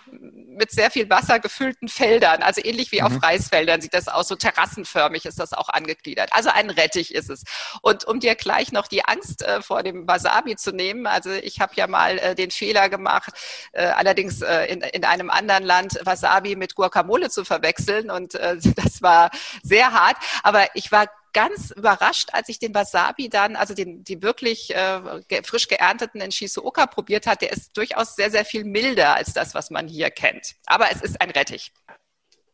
[0.59, 3.07] mit sehr viel Wasser gefüllten Feldern, also ähnlich wie mhm.
[3.07, 6.31] auf Reisfeldern sieht das aus, so terrassenförmig ist das auch angegliedert.
[6.33, 7.44] Also ein Rettich ist es.
[7.81, 11.61] Und um dir gleich noch die Angst äh, vor dem Wasabi zu nehmen, also ich
[11.61, 13.31] habe ja mal äh, den Fehler gemacht,
[13.72, 18.57] äh, allerdings äh, in, in einem anderen Land Wasabi mit Guacamole zu verwechseln und äh,
[18.77, 19.31] das war
[19.62, 21.07] sehr hart, aber ich war
[21.38, 25.01] ganz überrascht, als ich den Wasabi dann, also den, die wirklich äh,
[25.44, 27.42] frisch geernteten in Shizuoka probiert hat.
[27.42, 30.57] Der ist durchaus sehr, sehr viel milder als das, was man hier kennt.
[30.66, 31.72] Aber es ist ein Rettich.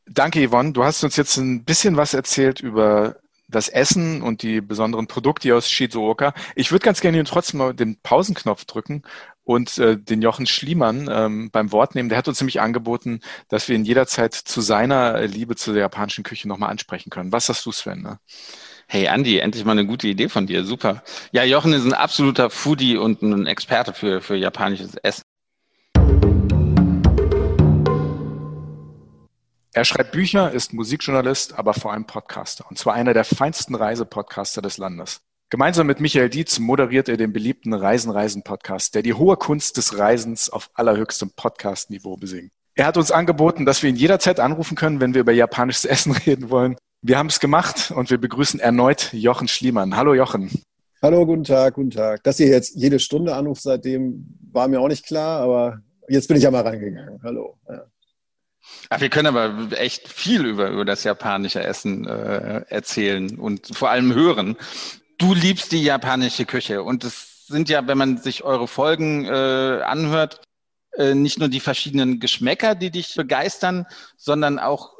[0.05, 0.73] Danke, Yvonne.
[0.73, 3.17] Du hast uns jetzt ein bisschen was erzählt über
[3.49, 6.35] das Essen und die besonderen Produkte aus Shizuoka.
[6.55, 9.03] Ich würde ganz gerne trotzdem mal den Pausenknopf drücken
[9.45, 12.11] und äh, den Jochen Schliemann ähm, beim Wort nehmen.
[12.11, 16.25] Der hat uns nämlich angeboten, dass wir ihn jederzeit zu seiner Liebe zu der japanischen
[16.25, 17.33] Küche nochmal ansprechen können.
[17.33, 18.03] Was sagst du, Sven?
[18.03, 18.19] Ne?
[18.87, 20.65] Hey Andi, endlich mal eine gute Idee von dir.
[20.65, 21.03] Super.
[21.33, 25.23] Ja, Jochen ist ein absoluter Foodie und ein Experte für, für japanisches Essen.
[29.73, 32.65] Er schreibt Bücher, ist Musikjournalist, aber vor allem Podcaster.
[32.69, 35.23] Und zwar einer der feinsten Reisepodcaster des Landes.
[35.51, 39.77] Gemeinsam mit Michael Dietz moderiert er den beliebten Reisen Reisen Podcast, der die hohe Kunst
[39.77, 42.53] des Reisens auf allerhöchstem Podcast-Niveau besingt.
[42.77, 46.13] Er hat uns angeboten, dass wir ihn jederzeit anrufen können, wenn wir über japanisches Essen
[46.27, 46.77] reden wollen.
[47.07, 49.95] Wir haben es gemacht und wir begrüßen erneut Jochen Schliemann.
[49.95, 50.51] Hallo Jochen.
[51.03, 52.25] Hallo, guten Tag, guten Tag.
[52.25, 56.39] Dass ihr jetzt jede Stunde anruft seitdem, war mir auch nicht klar, aber jetzt bin
[56.39, 57.21] ich ja mal reingegangen.
[57.23, 57.59] Hallo.
[57.69, 57.85] Ja.
[58.89, 63.91] Ach, wir können aber echt viel über, über das japanische Essen äh, erzählen und vor
[63.91, 64.57] allem hören.
[65.19, 69.83] Du liebst die japanische Küche und es sind ja, wenn man sich eure Folgen äh,
[69.85, 70.41] anhört,
[70.97, 73.85] äh, nicht nur die verschiedenen Geschmäcker, die dich begeistern,
[74.17, 74.94] sondern auch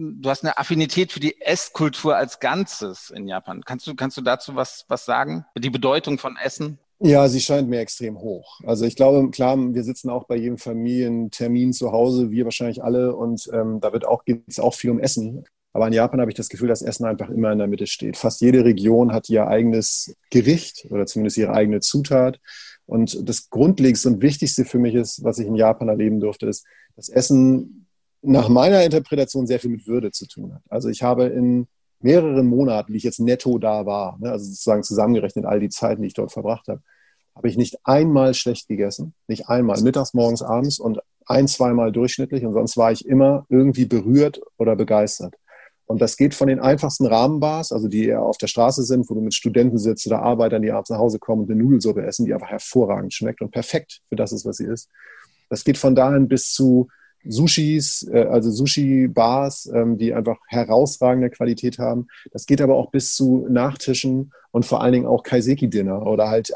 [0.00, 3.62] du hast eine Affinität für die Esskultur als Ganzes in Japan.
[3.64, 5.44] Kannst du, kannst du dazu was, was sagen?
[5.56, 6.78] Die Bedeutung von Essen?
[7.00, 8.60] Ja, sie scheint mir extrem hoch.
[8.64, 13.14] Also ich glaube, klar, wir sitzen auch bei jedem Familientermin zu Hause, wir wahrscheinlich alle,
[13.14, 15.44] und ähm, da wird auch, geht es auch viel um Essen.
[15.72, 18.16] Aber in Japan habe ich das Gefühl, dass Essen einfach immer in der Mitte steht.
[18.16, 22.40] Fast jede Region hat ihr eigenes Gericht oder zumindest ihre eigene Zutat.
[22.86, 26.66] Und das Grundlegendste und Wichtigste für mich ist, was ich in Japan erleben durfte, ist,
[26.96, 27.86] dass Essen
[28.22, 30.62] nach meiner Interpretation sehr viel mit Würde zu tun hat.
[30.68, 31.68] Also ich habe in
[32.00, 36.02] mehreren Monaten, wie ich jetzt netto da war, ne, also sozusagen zusammengerechnet all die Zeiten,
[36.02, 36.82] die ich dort verbracht habe,
[37.34, 42.44] habe ich nicht einmal schlecht gegessen, nicht einmal, mittags, morgens, abends und ein, zweimal durchschnittlich
[42.44, 45.34] und sonst war ich immer irgendwie berührt oder begeistert.
[45.86, 49.14] Und das geht von den einfachsten Rahmenbars, also die eher auf der Straße sind, wo
[49.14, 52.26] du mit Studenten sitzt oder Arbeitern, die abends nach Hause kommen und eine Nudelsuppe essen,
[52.26, 54.88] die einfach hervorragend schmeckt und perfekt für das ist, was sie ist.
[55.48, 56.88] Das geht von dahin bis zu
[57.24, 62.08] Sushis, äh, also Sushi-Bars, ähm, die einfach herausragende Qualität haben.
[62.32, 66.52] Das geht aber auch bis zu Nachtischen und vor allen Dingen auch Kaiseki-Dinner oder halt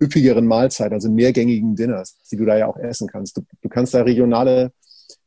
[0.00, 3.36] üppigeren Mahlzeiten, also mehrgängigen Dinners, die du da ja auch essen kannst.
[3.36, 4.72] Du, du kannst da regionale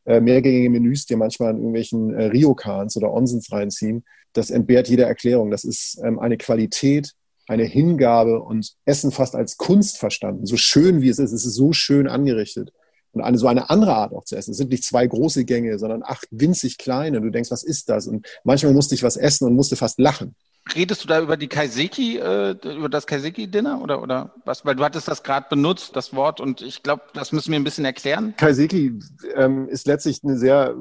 [0.06, 4.04] äh, mehrgängige Menüs dir manchmal in irgendwelchen äh, Ryokans oder Onsens reinziehen.
[4.34, 5.49] Das entbehrt jeder Erklärung.
[5.49, 7.13] Das ist ähm, eine Qualität,
[7.47, 10.45] eine Hingabe und Essen fast als Kunst verstanden.
[10.45, 12.73] So schön wie es ist, es ist so schön angerichtet
[13.15, 14.51] und eine so eine andere Art auch zu essen.
[14.51, 17.21] Es sind nicht zwei große Gänge, sondern acht winzig kleine.
[17.21, 18.08] Du denkst, was ist das?
[18.08, 20.36] Und manchmal musste ich was essen und musste fast lachen.
[20.73, 24.65] Redest du da über die Kaiseki, äh, über das Kaiseki-Dinner oder, oder was?
[24.65, 27.63] Weil du hattest das gerade benutzt, das Wort, und ich glaube, das müssen wir ein
[27.63, 28.34] bisschen erklären.
[28.36, 28.97] Kaiseki
[29.36, 30.75] ähm, ist letztlich eine sehr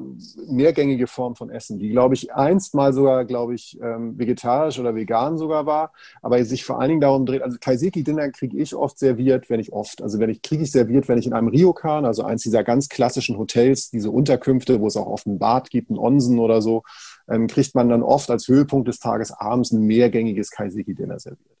[0.47, 4.95] mehrgängige Form von Essen, die, glaube ich, einst mal sogar, glaube ich, ähm, vegetarisch oder
[4.95, 5.91] vegan sogar war,
[6.23, 9.71] aber sich vor allen Dingen darum dreht, also Kaiseki-Dinner kriege ich oft serviert, wenn ich
[9.71, 12.63] oft, also wenn ich kriege ich serviert, wenn ich in einem Ryokan, also eins dieser
[12.63, 16.61] ganz klassischen Hotels, diese Unterkünfte, wo es auch oft ein Bad gibt, ein Onsen oder
[16.61, 16.83] so,
[17.29, 21.55] ähm, kriegt man dann oft als Höhepunkt des Tages abends ein mehrgängiges Kaiseki-Dinner serviert.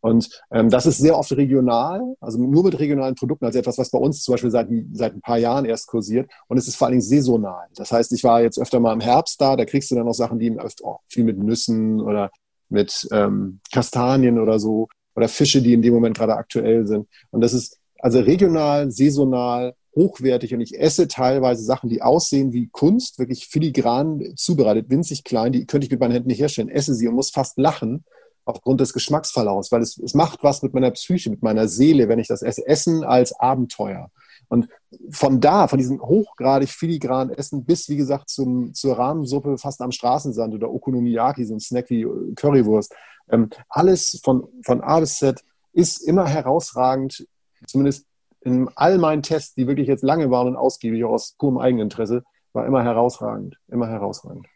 [0.00, 3.90] Und ähm, das ist sehr oft regional, also nur mit regionalen Produkten, also etwas, was
[3.90, 6.30] bei uns zum Beispiel seit, seit ein paar Jahren erst kursiert.
[6.48, 7.66] Und es ist vor allen Dingen saisonal.
[7.74, 10.14] Das heißt, ich war jetzt öfter mal im Herbst da, da kriegst du dann noch
[10.14, 12.30] Sachen, die oh, viel mit Nüssen oder
[12.70, 17.06] mit ähm, Kastanien oder so oder Fische, die in dem Moment gerade aktuell sind.
[17.30, 22.68] Und das ist also regional, saisonal hochwertig und ich esse teilweise Sachen, die aussehen wie
[22.68, 26.94] Kunst, wirklich filigran zubereitet, winzig klein, die könnte ich mit meinen Händen nicht herstellen, esse
[26.94, 28.04] sie und muss fast lachen
[28.44, 32.18] aufgrund des Geschmacksverlaufs, weil es, es macht was mit meiner Psyche, mit meiner Seele, wenn
[32.18, 32.66] ich das esse.
[32.66, 34.10] Essen als Abenteuer.
[34.48, 34.68] Und
[35.10, 39.92] von da, von diesem hochgradig filigranen Essen bis, wie gesagt, zum, zur Rahmensuppe fast am
[39.92, 42.92] Straßensand oder Okonomiyaki, so ein Snack wie Currywurst,
[43.30, 45.40] Ähm, alles von, von A bis Z
[45.72, 47.28] ist immer herausragend,
[47.66, 48.06] zumindest
[48.40, 52.66] in all meinen Tests, die wirklich jetzt lange waren und ausgiebig aus purem Eigeninteresse, war
[52.66, 54.46] immer herausragend, immer herausragend.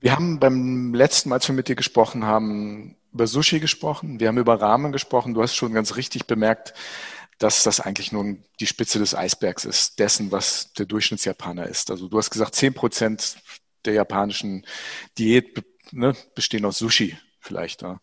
[0.00, 4.28] Wir haben beim letzten Mal, als wir mit dir gesprochen haben, über Sushi gesprochen, wir
[4.28, 5.34] haben über Ramen gesprochen.
[5.34, 6.74] Du hast schon ganz richtig bemerkt,
[7.38, 11.90] dass das eigentlich nur die Spitze des Eisbergs ist, dessen, was der Durchschnittsjapaner ist.
[11.90, 13.38] Also du hast gesagt, zehn Prozent
[13.84, 14.66] der japanischen
[15.18, 17.82] Diät ne, bestehen aus Sushi vielleicht.
[17.82, 18.00] Ja.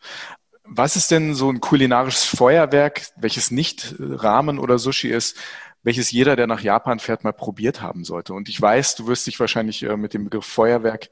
[0.74, 5.36] Was ist denn so ein kulinarisches Feuerwerk, welches nicht Ramen oder Sushi ist,
[5.84, 8.34] welches jeder, der nach Japan fährt, mal probiert haben sollte?
[8.34, 11.10] Und ich weiß, du wirst dich wahrscheinlich äh, mit dem Begriff Feuerwerk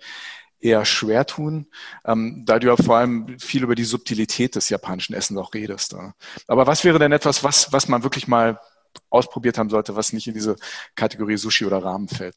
[0.61, 1.67] eher schwer tun,
[2.05, 5.91] ähm, da du ja vor allem viel über die Subtilität des japanischen Essens auch redest.
[5.91, 6.13] Ja.
[6.47, 8.61] Aber was wäre denn etwas, was, was man wirklich mal
[9.09, 10.55] ausprobiert haben sollte, was nicht in diese
[10.95, 12.35] Kategorie Sushi oder Ramen fällt?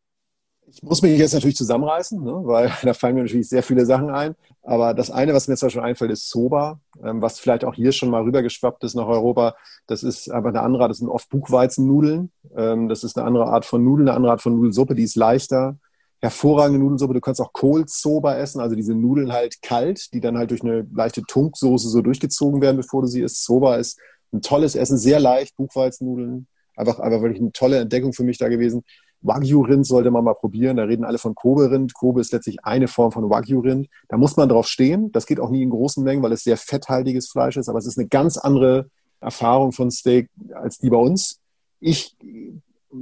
[0.74, 4.11] Ich muss mich jetzt natürlich zusammenreißen, ne, weil da fallen mir natürlich sehr viele Sachen
[4.11, 4.35] ein.
[4.62, 7.92] Aber das eine, was mir jetzt schon einfällt, ist Soba, ähm, was vielleicht auch hier
[7.92, 9.54] schon mal rübergeschwappt ist nach Europa.
[9.87, 12.30] Das ist aber eine andere, das sind oft Buchweizennudeln.
[12.56, 15.16] Ähm, das ist eine andere Art von Nudeln, eine andere Art von Nudelsuppe, die ist
[15.16, 15.76] leichter.
[16.20, 17.14] Hervorragende Nudelsuppe.
[17.14, 20.87] Du kannst auch Kohlsoba essen, also diese Nudeln halt kalt, die dann halt durch eine
[20.94, 23.44] leichte Tunksoße so durchgezogen werden, bevor du sie isst.
[23.44, 23.98] Soba ist
[24.32, 26.46] ein tolles Essen, sehr leicht, Buchweizennudeln.
[26.76, 28.85] Einfach, einfach wirklich eine tolle Entdeckung für mich da gewesen.
[29.22, 30.76] Wagyu-Rind sollte man mal probieren.
[30.76, 31.94] Da reden alle von Kobe-Rind.
[31.94, 33.88] Kobe ist letztlich eine Form von Wagyu-Rind.
[34.08, 35.12] Da muss man drauf stehen.
[35.12, 37.68] Das geht auch nie in großen Mengen, weil es sehr fetthaltiges Fleisch ist.
[37.68, 38.88] Aber es ist eine ganz andere
[39.20, 41.38] Erfahrung von Steak als die bei uns.
[41.80, 42.16] Ich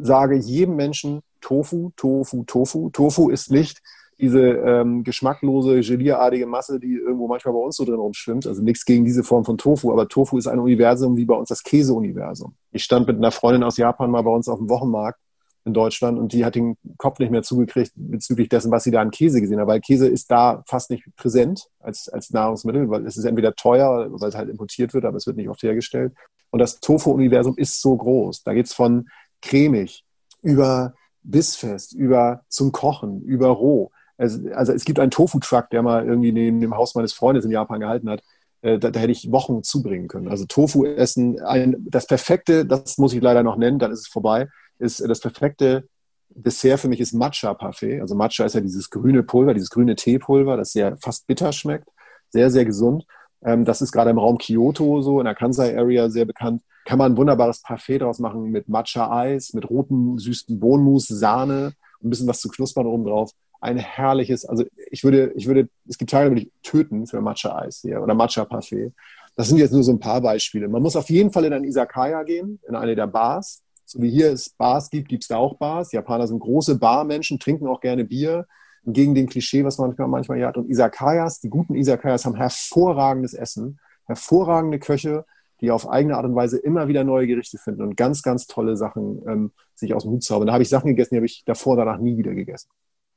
[0.01, 2.91] sage jedem Menschen Tofu, Tofu, Tofu.
[2.91, 3.81] Tofu ist nicht
[4.21, 8.47] diese ähm, geschmacklose, gelierartige Masse, die irgendwo manchmal bei uns so drin rumschwimmt.
[8.47, 11.49] Also nichts gegen diese Form von Tofu, aber Tofu ist ein Universum wie bei uns
[11.49, 12.55] das Käseuniversum.
[12.71, 15.19] Ich stand mit einer Freundin aus Japan mal bei uns auf dem Wochenmarkt
[15.65, 19.01] in Deutschland und die hat den Kopf nicht mehr zugekriegt bezüglich dessen, was sie da
[19.01, 23.07] an Käse gesehen hat, weil Käse ist da fast nicht präsent als, als Nahrungsmittel, weil
[23.07, 26.15] es ist entweder teuer, weil es halt importiert wird, aber es wird nicht oft hergestellt.
[26.51, 28.43] Und das Tofu-Universum ist so groß.
[28.43, 29.09] Da geht's von
[29.43, 30.05] cremig
[30.43, 33.91] über bissfest, über zum Kochen, über roh.
[34.17, 37.51] Also, also es gibt einen Tofu-Truck, der mal irgendwie neben dem Haus meines Freundes in
[37.51, 38.23] Japan gehalten hat.
[38.63, 40.29] Äh, da, da, hätte ich Wochen zubringen können.
[40.29, 44.09] Also Tofu essen, ein, das perfekte, das muss ich leider noch nennen, dann ist es
[44.09, 44.49] vorbei
[44.81, 45.85] ist das perfekte
[46.33, 48.01] Dessert für mich ist Matcha-Parfait.
[48.01, 51.89] Also Matcha ist ja dieses grüne Pulver, dieses grüne Teepulver, das sehr fast bitter schmeckt.
[52.31, 53.05] Sehr, sehr gesund.
[53.43, 56.63] Ähm, das ist gerade im Raum Kyoto so, in der Kansai-Area sehr bekannt.
[56.85, 62.11] Kann man ein wunderbares Parfait daraus machen mit Matcha-Eis, mit rotem, süßen Bohnenmus, Sahne, ein
[62.11, 63.33] bisschen was zu knuspern oben drauf.
[63.61, 67.81] Ein herrliches, also ich würde, ich würde, es gibt Tage, würde ich töten für Matcha-Eis
[67.83, 68.93] hier oder Matcha-Parfait.
[69.35, 70.69] Das sind jetzt nur so ein paar Beispiele.
[70.69, 74.11] Man muss auf jeden Fall in ein Isakaya gehen, in eine der Bars so wie
[74.11, 75.93] hier es Bars gibt, gibt es da auch Bars.
[75.93, 78.47] Japaner sind große Barmenschen, trinken auch gerne Bier.
[78.87, 80.57] Gegen den Klischee, was man manchmal hier hat.
[80.57, 85.27] Und Isakayas, die guten Isakayas haben hervorragendes Essen, hervorragende Köche,
[85.61, 88.77] die auf eigene Art und Weise immer wieder neue Gerichte finden und ganz, ganz tolle
[88.79, 90.47] Sachen ähm, sich aus dem Hut zaubern.
[90.47, 92.71] Da habe ich Sachen gegessen, die habe ich davor danach nie wieder gegessen.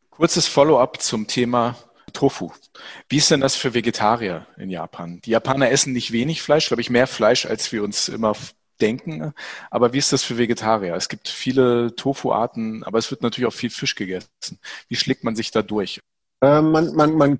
[0.10, 1.78] Kurzes Follow-up zum Thema
[2.12, 2.52] Tofu.
[3.08, 5.22] Wie ist denn das für Vegetarier in Japan?
[5.24, 8.34] Die Japaner essen nicht wenig Fleisch, glaube ich, mehr Fleisch, als wir uns immer
[8.82, 9.34] denken.
[9.70, 10.96] Aber wie ist das für Vegetarier?
[10.96, 14.60] Es gibt viele Tofu-Arten, aber es wird natürlich auch viel Fisch gegessen.
[14.88, 16.00] Wie schlägt man sich da durch?
[16.42, 17.40] Ähm, man, man, man,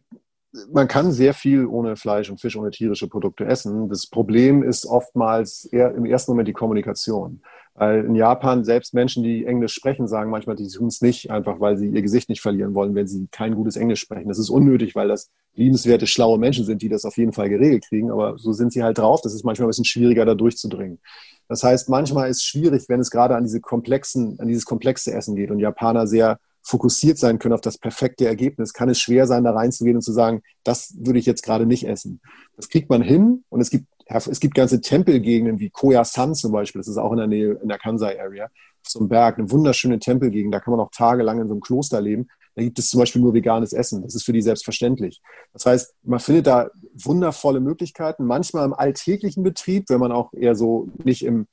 [0.72, 3.90] man kann sehr viel ohne Fleisch und Fisch, ohne tierische Produkte essen.
[3.90, 7.42] Das Problem ist oftmals eher im ersten Moment die Kommunikation.
[7.76, 11.60] Weil in Japan selbst Menschen, die Englisch sprechen, sagen manchmal, die tun es nicht, einfach
[11.60, 14.28] weil sie ihr Gesicht nicht verlieren wollen, wenn sie kein gutes Englisch sprechen.
[14.28, 17.86] Das ist unnötig, weil das liebenswerte, schlaue Menschen sind, die das auf jeden Fall geregelt
[17.88, 18.12] kriegen.
[18.12, 19.22] Aber so sind sie halt drauf.
[19.22, 21.00] Das ist manchmal ein bisschen schwieriger, da durchzudringen.
[21.48, 25.12] Das heißt, manchmal ist es schwierig, wenn es gerade an diese komplexen, an dieses komplexe
[25.12, 29.28] Essen geht und Japaner sehr fokussiert sein können auf das perfekte Ergebnis, kann es schwer
[29.28, 32.22] sein, da reinzugehen und zu sagen, das würde ich jetzt gerade nicht essen.
[32.56, 36.80] Das kriegt man hin und es gibt es gibt ganze Tempelgegenden wie Koyasan zum Beispiel,
[36.80, 38.50] das ist auch in der Nähe, in der Kansai-Area,
[38.84, 42.28] zum Berg, eine wunderschöne Tempelgegend, da kann man auch tagelang in so einem Kloster leben.
[42.56, 44.04] Da gibt es zum Beispiel nur veganes Essen.
[44.04, 45.22] Das ist für die selbstverständlich.
[45.54, 48.26] Das heißt, man findet da wundervolle Möglichkeiten.
[48.26, 51.48] Manchmal im alltäglichen Betrieb, wenn man auch eher so nicht im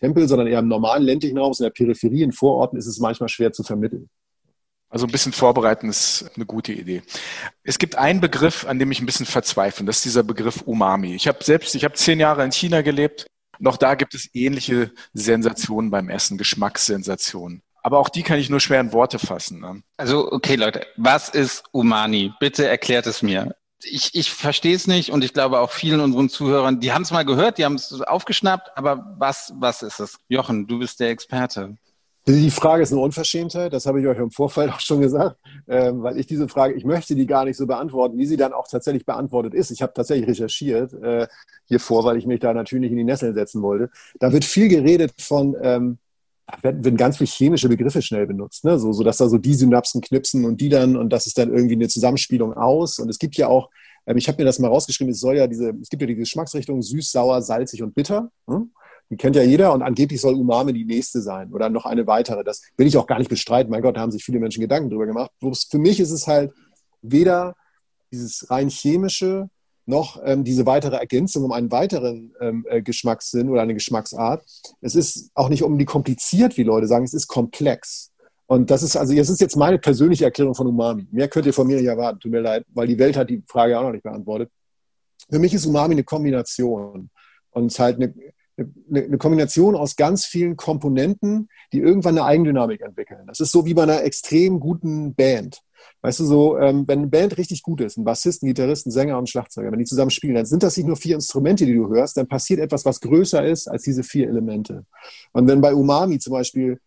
[0.00, 3.28] Tempel, sondern eher im normalen ländlichen Raum, in der Peripherie, in Vororten, ist es manchmal
[3.28, 4.08] schwer zu vermitteln.
[4.90, 7.02] Also ein bisschen vorbereiten ist eine gute Idee.
[7.62, 9.84] Es gibt einen Begriff, an dem ich ein bisschen verzweifle.
[9.84, 11.14] Das ist dieser Begriff Umami.
[11.14, 13.26] Ich habe selbst, ich habe zehn Jahre in China gelebt.
[13.58, 17.62] Noch da gibt es ähnliche Sensationen beim Essen, Geschmackssensationen.
[17.82, 19.60] Aber auch die kann ich nur schwer in Worte fassen.
[19.60, 19.82] Ne?
[19.96, 22.32] Also, okay, Leute, was ist Umami?
[22.40, 23.54] Bitte erklärt es mir.
[23.82, 27.12] Ich, ich verstehe es nicht und ich glaube auch vielen unseren Zuhörern, die haben es
[27.12, 30.18] mal gehört, die haben es aufgeschnappt, aber was, was ist es?
[30.28, 31.76] Jochen, du bist der Experte.
[32.28, 35.36] Die Frage ist eine Unverschämtheit, das habe ich euch im Vorfeld auch schon gesagt,
[35.66, 38.52] ähm, weil ich diese Frage, ich möchte die gar nicht so beantworten, wie sie dann
[38.52, 39.70] auch tatsächlich beantwortet ist.
[39.70, 41.26] Ich habe tatsächlich recherchiert äh,
[41.64, 43.90] hiervor, weil ich mich da natürlich nicht in die Nesseln setzen wollte.
[44.20, 45.98] Da wird viel geredet von, ähm,
[46.60, 48.78] werden ganz viele chemische Begriffe schnell benutzt, ne?
[48.78, 51.50] so, so dass da so die Synapsen knipsen und die dann und das ist dann
[51.50, 52.98] irgendwie eine Zusammenspielung aus.
[52.98, 53.70] Und es gibt ja auch,
[54.06, 56.14] ähm, ich habe mir das mal rausgeschrieben, es soll ja diese, es gibt ja die
[56.14, 58.30] Geschmacksrichtung süß, sauer, salzig und bitter.
[58.46, 58.70] Hm?
[59.10, 62.44] Die kennt ja jeder und angeblich soll Umami die nächste sein oder noch eine weitere.
[62.44, 63.70] Das will ich auch gar nicht bestreiten.
[63.70, 65.30] Mein Gott, da haben sich viele Menschen Gedanken drüber gemacht.
[65.40, 66.52] Für mich ist es halt
[67.00, 67.54] weder
[68.12, 69.48] dieses rein chemische
[69.88, 74.44] noch ähm, diese weitere Ergänzung um einen weiteren ähm, äh, Geschmackssinn oder eine Geschmacksart.
[74.82, 78.12] Es ist auch nicht unbedingt kompliziert, wie Leute sagen, es ist komplex.
[78.46, 81.06] Und das ist also, das ist jetzt meine persönliche Erklärung von Umami.
[81.10, 83.42] Mehr könnt ihr von mir nicht erwarten, tut mir leid, weil die Welt hat die
[83.46, 84.50] Frage auch noch nicht beantwortet.
[85.30, 87.08] Für mich ist Umami eine Kombination
[87.50, 88.14] und halt eine,
[88.58, 93.26] eine, eine Kombination aus ganz vielen Komponenten, die irgendwann eine Eigendynamik entwickeln.
[93.26, 95.62] Das ist so wie bei einer extrem guten Band.
[96.02, 98.90] Weißt du, so, ähm, wenn eine Band richtig gut ist, ein Bassist, ein Gitarrist, ein
[98.90, 101.66] Sänger und ein Schlagzeuger, wenn die zusammen spielen, dann sind das nicht nur vier Instrumente,
[101.66, 104.84] die du hörst, dann passiert etwas, was größer ist als diese vier Elemente.
[105.32, 106.80] Und wenn bei Umami zum Beispiel,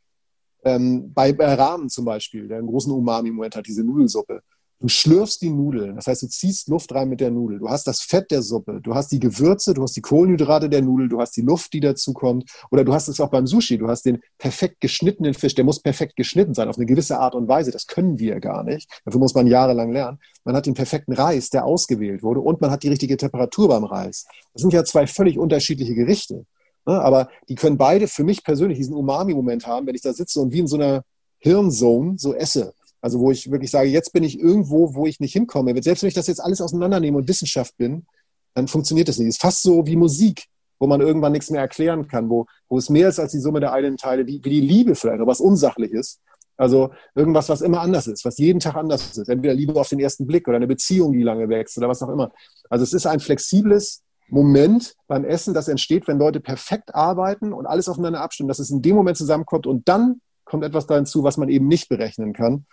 [0.63, 4.41] ähm, bei, bei Rahmen zum Beispiel, der einen großen Umami-Moment hat, diese Nudelsuppe,
[4.82, 7.60] Du schlürfst die Nudeln, das heißt, du ziehst Luft rein mit der Nudel.
[7.60, 10.82] Du hast das Fett der Suppe, du hast die Gewürze, du hast die Kohlenhydrate der
[10.82, 12.50] Nudel, du hast die Luft, die dazu kommt.
[12.72, 15.82] Oder du hast es auch beim Sushi, du hast den perfekt geschnittenen Fisch, der muss
[15.82, 17.70] perfekt geschnitten sein, auf eine gewisse Art und Weise.
[17.70, 18.89] Das können wir gar nicht.
[19.06, 20.17] Dafür muss man jahrelang lernen.
[20.46, 23.84] Man hat den perfekten Reis, der ausgewählt wurde, und man hat die richtige Temperatur beim
[23.84, 24.26] Reis.
[24.54, 26.48] Das sind ja zwei völlig unterschiedliche Gerichte.
[26.88, 27.00] Ne?
[27.00, 30.52] Aber die können beide für mich persönlich diesen Umami-Moment haben, wenn ich da sitze und
[30.52, 31.04] wie in so einer
[31.38, 32.74] Hirnzone so esse.
[33.01, 35.73] Also wo ich wirklich sage, jetzt bin ich irgendwo, wo ich nicht hinkomme.
[35.81, 38.05] Selbst wenn ich das jetzt alles auseinandernehme und Wissenschaft bin,
[38.53, 39.29] dann funktioniert das nicht.
[39.29, 40.45] Ist fast so wie Musik,
[40.79, 43.59] wo man irgendwann nichts mehr erklären kann, wo, wo es mehr ist als die Summe
[43.59, 46.19] der eigenen Teile, wie, wie die Liebe vielleicht, oder was unsachlich ist.
[46.57, 49.29] Also irgendwas, was immer anders ist, was jeden Tag anders ist.
[49.29, 52.09] Entweder Liebe auf den ersten Blick oder eine Beziehung, die lange wächst oder was auch
[52.09, 52.31] immer.
[52.69, 57.65] Also es ist ein flexibles Moment beim Essen, das entsteht, wenn Leute perfekt arbeiten und
[57.65, 61.23] alles aufeinander abstimmen, dass es in dem Moment zusammenkommt und dann kommt etwas da hinzu,
[61.23, 62.65] was man eben nicht berechnen kann.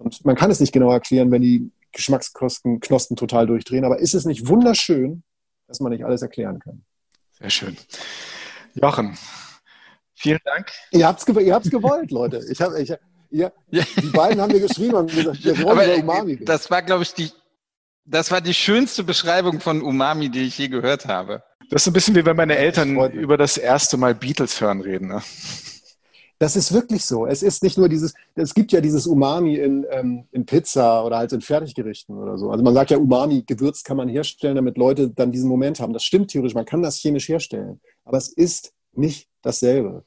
[0.00, 3.84] Und man kann es nicht genau erklären, wenn die Geschmacksknospen Knospen total durchdrehen.
[3.84, 5.22] Aber ist es nicht wunderschön,
[5.66, 6.84] dass man nicht alles erklären kann?
[7.38, 7.76] Sehr schön.
[8.74, 9.16] Jochen,
[10.14, 10.70] vielen Dank.
[10.90, 12.42] Ihr habt es ihr gewollt, Leute.
[12.50, 12.94] Ich hab, ich,
[13.30, 16.44] ja, die beiden haben mir geschrieben und gesagt, wir wollen Aber, Umami.
[16.44, 17.30] Das war, glaube ich, die,
[18.04, 21.42] das war die schönste Beschreibung von Umami, die ich je gehört habe.
[21.68, 25.08] Das ist ein bisschen wie wenn meine Eltern über das erste Mal Beatles hören reden.
[25.08, 25.22] Ne?
[26.40, 27.26] Das ist wirklich so.
[27.26, 31.18] Es ist nicht nur dieses, es gibt ja dieses Umami in, ähm, in Pizza oder
[31.18, 32.50] halt in Fertiggerichten oder so.
[32.50, 35.92] Also man sagt ja, Umami, Gewürz kann man herstellen, damit Leute dann diesen Moment haben.
[35.92, 37.78] Das stimmt theoretisch, man kann das chemisch herstellen.
[38.06, 40.02] Aber es ist nicht dasselbe.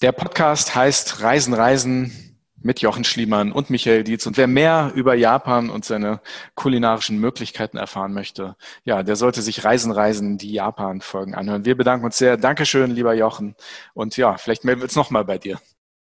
[0.00, 2.27] Der Podcast heißt Reisen, Reisen,
[2.60, 4.26] mit Jochen Schliemann und Michael Dietz.
[4.26, 6.20] Und wer mehr über Japan und seine
[6.54, 11.64] kulinarischen Möglichkeiten erfahren möchte, ja, der sollte sich Reisen, Reisen, die Japan-Folgen anhören.
[11.64, 12.36] Wir bedanken uns sehr.
[12.36, 13.54] Dankeschön, lieber Jochen.
[13.94, 15.58] Und ja, vielleicht melden wir uns nochmal bei dir.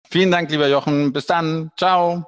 [0.09, 1.13] Vielen Dank, lieber Jochen.
[1.13, 1.71] Bis dann.
[1.77, 2.25] Ciao.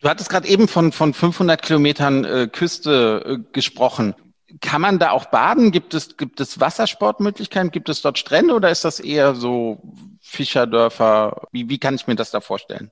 [0.00, 4.14] Du hattest gerade eben von, von 500 Kilometern äh, Küste äh, gesprochen
[4.60, 5.70] kann man da auch baden?
[5.72, 7.70] Gibt es, gibt es Wassersportmöglichkeiten?
[7.70, 9.82] Gibt es dort Strände oder ist das eher so
[10.20, 11.48] Fischerdörfer?
[11.52, 12.90] Wie, wie kann ich mir das da vorstellen?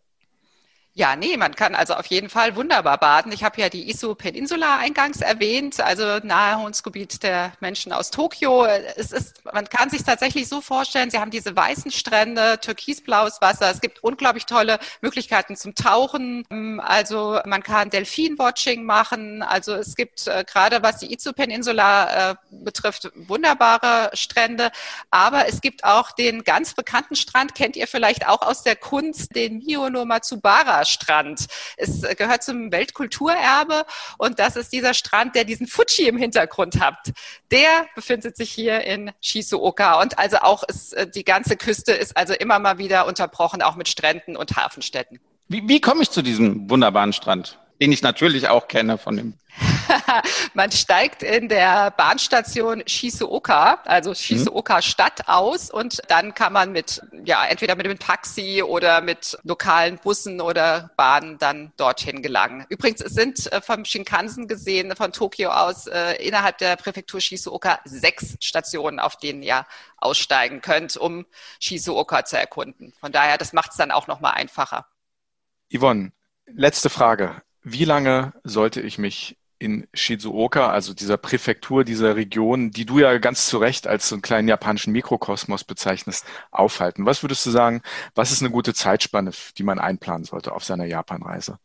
[0.92, 3.30] Ja, nee, man kann also auf jeden Fall wunderbar baden.
[3.30, 8.64] Ich habe ja die Isu Peninsula eingangs erwähnt, also Naherholungsgebiet der Menschen aus Tokio.
[8.96, 13.70] Es ist, man kann sich tatsächlich so vorstellen, sie haben diese weißen Strände, türkisblaues Wasser.
[13.70, 16.44] Es gibt unglaublich tolle Möglichkeiten zum Tauchen.
[16.80, 19.42] Also man kann Delfin-Watching machen.
[19.44, 24.72] Also es gibt äh, gerade was die Izu Peninsula äh, betrifft, wunderbare Strände.
[25.12, 29.36] Aber es gibt auch den ganz bekannten Strand, kennt ihr vielleicht auch aus der Kunst,
[29.36, 31.46] den Mio no Matsubara Strand.
[31.76, 33.84] Es gehört zum Weltkulturerbe
[34.18, 37.12] und das ist dieser Strand, der diesen Fuji im Hintergrund hat.
[37.50, 42.16] Der befindet sich hier in Shizuoka und also auch ist, äh, die ganze Küste ist
[42.16, 45.20] also immer mal wieder unterbrochen, auch mit Stränden und Hafenstädten.
[45.48, 47.58] Wie, wie komme ich zu diesem wunderbaren Strand?
[47.80, 49.34] den ich natürlich auch kenne von dem.
[50.54, 54.82] Man steigt in der Bahnstation Shizuoka, also Shizuoka mhm.
[54.82, 59.98] Stadt aus und dann kann man mit, ja, entweder mit einem Taxi oder mit lokalen
[59.98, 62.66] Bussen oder Bahnen dann dorthin gelangen.
[62.68, 67.80] Übrigens, es sind äh, vom Shinkansen gesehen, von Tokio aus, äh, innerhalb der Präfektur Shizuoka
[67.84, 69.66] sechs Stationen, auf denen ihr
[69.98, 71.26] aussteigen könnt, um
[71.58, 72.92] Shizuoka zu erkunden.
[73.00, 74.86] Von daher, das macht es dann auch nochmal einfacher.
[75.72, 76.12] Yvonne,
[76.46, 82.86] letzte Frage wie lange sollte ich mich in Shizuoka, also dieser Präfektur, dieser Region, die
[82.86, 87.06] du ja ganz zu Recht als so einen kleinen japanischen Mikrokosmos bezeichnest, aufhalten?
[87.06, 87.82] Was würdest du sagen,
[88.14, 91.58] was ist eine gute Zeitspanne, die man einplanen sollte auf seiner Japanreise?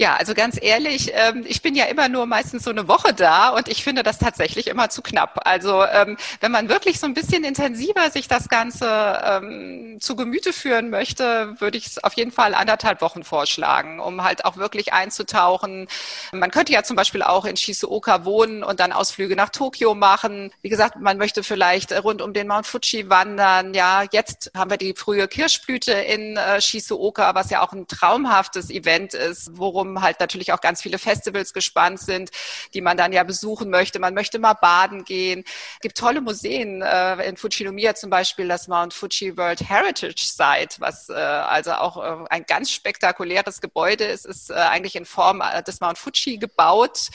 [0.00, 3.50] Ja, also ganz ehrlich, ähm, ich bin ja immer nur meistens so eine Woche da
[3.50, 5.42] und ich finde das tatsächlich immer zu knapp.
[5.44, 10.54] Also ähm, wenn man wirklich so ein bisschen intensiver sich das Ganze ähm, zu Gemüte
[10.54, 14.94] führen möchte, würde ich es auf jeden Fall anderthalb Wochen vorschlagen, um halt auch wirklich
[14.94, 15.86] einzutauchen.
[16.32, 20.50] Man könnte ja zum Beispiel auch in Shizuoka wohnen und dann Ausflüge nach Tokio machen.
[20.62, 23.74] Wie gesagt, man möchte vielleicht rund um den Mount Fuji wandern.
[23.74, 28.70] Ja, jetzt haben wir die frühe Kirschblüte in äh, Shizuoka, was ja auch ein traumhaftes
[28.70, 32.30] Event ist, worum worum halt natürlich auch ganz viele Festivals gespannt sind,
[32.74, 33.98] die man dann ja besuchen möchte.
[33.98, 35.44] Man möchte mal baden gehen.
[35.74, 40.76] Es gibt tolle Museen äh, in Fujinomiya zum Beispiel das Mount Fuji World Heritage Site,
[40.78, 45.40] was äh, also auch äh, ein ganz spektakuläres Gebäude ist, ist äh, eigentlich in Form
[45.40, 47.08] äh, des Mount Fuji gebaut.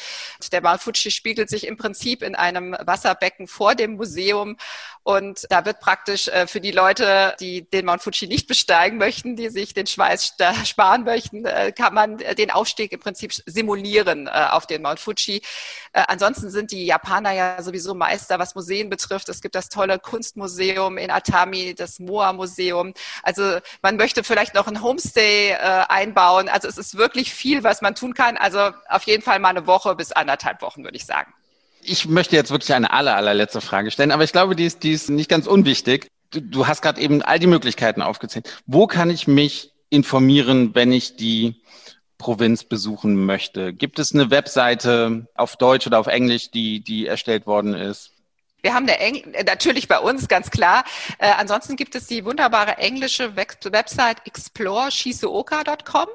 [0.52, 4.58] Der Mount Fuji spiegelt sich im Prinzip in einem Wasserbecken vor dem Museum
[5.04, 9.36] und da wird praktisch äh, für die Leute, die den Mount Fuji nicht besteigen möchten,
[9.36, 11.46] die sich den Schweiß sparen möchten,
[11.76, 15.42] kann man den Aufstieg im Prinzip simulieren äh, auf den Mount Fuji.
[15.94, 19.30] Äh, ansonsten sind die Japaner ja sowieso Meister, was Museen betrifft.
[19.30, 22.94] Es gibt das tolle Kunstmuseum in Atami, das Moa-Museum.
[23.24, 25.56] Also man möchte vielleicht noch ein Homestay äh,
[25.88, 26.50] einbauen.
[26.50, 28.38] Also es ist wirklich viel, was man tun kann.
[28.38, 31.34] Also auf jeden Fall mal eine Woche bis anderthalb Wochen, würde ich sagen.
[31.82, 34.92] Ich möchte jetzt wirklich eine aller, allerletzte Frage stellen, aber ich glaube, die ist, die
[34.92, 36.10] ist nicht ganz unwichtig.
[36.32, 38.64] Du, du hast gerade eben all die Möglichkeiten aufgezählt.
[38.66, 41.62] Wo kann ich mich informieren, wenn ich die
[42.18, 43.74] Provinz besuchen möchte?
[43.74, 48.12] Gibt es eine Webseite auf Deutsch oder auf Englisch, die, die erstellt worden ist?
[48.66, 50.86] Wir haben eine Engl natürlich bei uns, ganz klar.
[51.20, 56.08] Äh, ansonsten gibt es die wunderbare englische Website exploreshizuoka.com.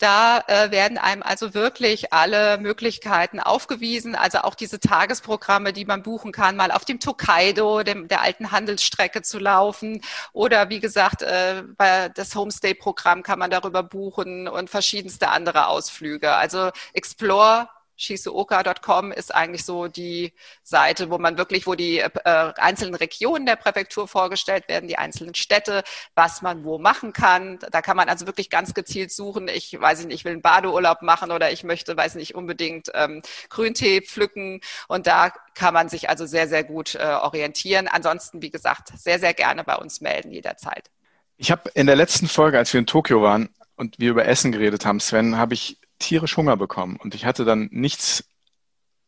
[0.00, 6.02] Da äh, werden einem also wirklich alle Möglichkeiten aufgewiesen, also auch diese Tagesprogramme, die man
[6.02, 10.00] buchen kann, mal auf dem Tokaido, dem, der alten Handelsstrecke zu laufen
[10.32, 16.34] oder wie gesagt, äh, bei das Homestay-Programm kann man darüber buchen und verschiedenste andere Ausflüge.
[16.34, 17.68] Also Explore
[18.00, 20.32] shizuoka.com ist eigentlich so die
[20.62, 25.34] Seite, wo man wirklich, wo die äh, einzelnen Regionen der Präfektur vorgestellt werden, die einzelnen
[25.34, 25.82] Städte,
[26.14, 27.58] was man wo machen kann.
[27.70, 29.48] Da kann man also wirklich ganz gezielt suchen.
[29.48, 33.22] Ich weiß nicht, ich will einen Badeurlaub machen oder ich möchte, weiß nicht, unbedingt ähm,
[33.50, 34.60] Grüntee pflücken.
[34.88, 37.86] Und da kann man sich also sehr, sehr gut äh, orientieren.
[37.86, 40.90] Ansonsten, wie gesagt, sehr, sehr gerne bei uns melden jederzeit.
[41.36, 44.52] Ich habe in der letzten Folge, als wir in Tokio waren und wir über Essen
[44.52, 48.24] geredet haben, Sven, habe ich tierisch Hunger bekommen und ich hatte dann nichts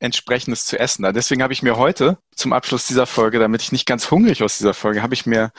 [0.02, 1.06] entsprechendes zu essen.
[1.14, 4.58] Deswegen habe ich mir heute zum Abschluss dieser Folge, damit ich nicht ganz hungrig aus
[4.58, 5.52] dieser Folge, habe ich mir,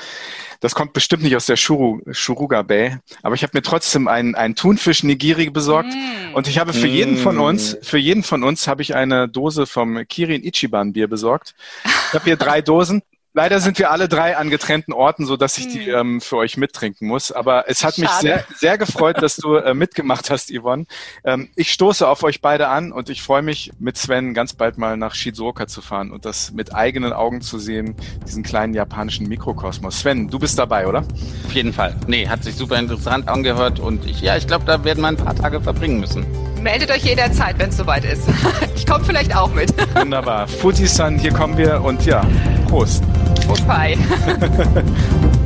[0.60, 4.36] das kommt bestimmt nicht aus der Shuru, Shuruga Bay, aber ich habe mir trotzdem einen,
[4.36, 6.36] einen Thunfisch Nigiri besorgt mm.
[6.36, 6.92] und ich habe für mm.
[6.92, 11.08] jeden von uns, für jeden von uns habe ich eine Dose vom Kirin Ichiban Bier
[11.08, 11.56] besorgt.
[11.86, 13.02] Ich habe hier drei Dosen
[13.36, 15.96] Leider sind wir alle drei an getrennten Orten, so dass ich die hm.
[15.96, 17.32] ähm, für euch mittrinken muss.
[17.32, 18.02] Aber es hat Schade.
[18.02, 20.86] mich sehr, sehr gefreut, dass du äh, mitgemacht hast, Yvonne.
[21.24, 24.78] Ähm, ich stoße auf euch beide an und ich freue mich, mit Sven ganz bald
[24.78, 27.96] mal nach Shizuoka zu fahren und das mit eigenen Augen zu sehen,
[28.28, 30.00] diesen kleinen japanischen Mikrokosmos.
[30.00, 31.00] Sven, du bist dabei, oder?
[31.00, 31.96] Auf jeden Fall.
[32.06, 35.18] Nee, hat sich super interessant angehört und ich, ja, ich glaube, da werden wir ein
[35.18, 36.24] paar Tage verbringen müssen.
[36.62, 38.28] Meldet euch jederzeit, wenn es soweit ist.
[38.76, 39.74] Ich komme vielleicht auch mit.
[39.96, 40.48] Wunderbar.
[40.48, 42.22] Fuji-san, hier kommen wir und ja,
[42.74, 43.04] Prost.
[43.48, 43.96] Goodbye.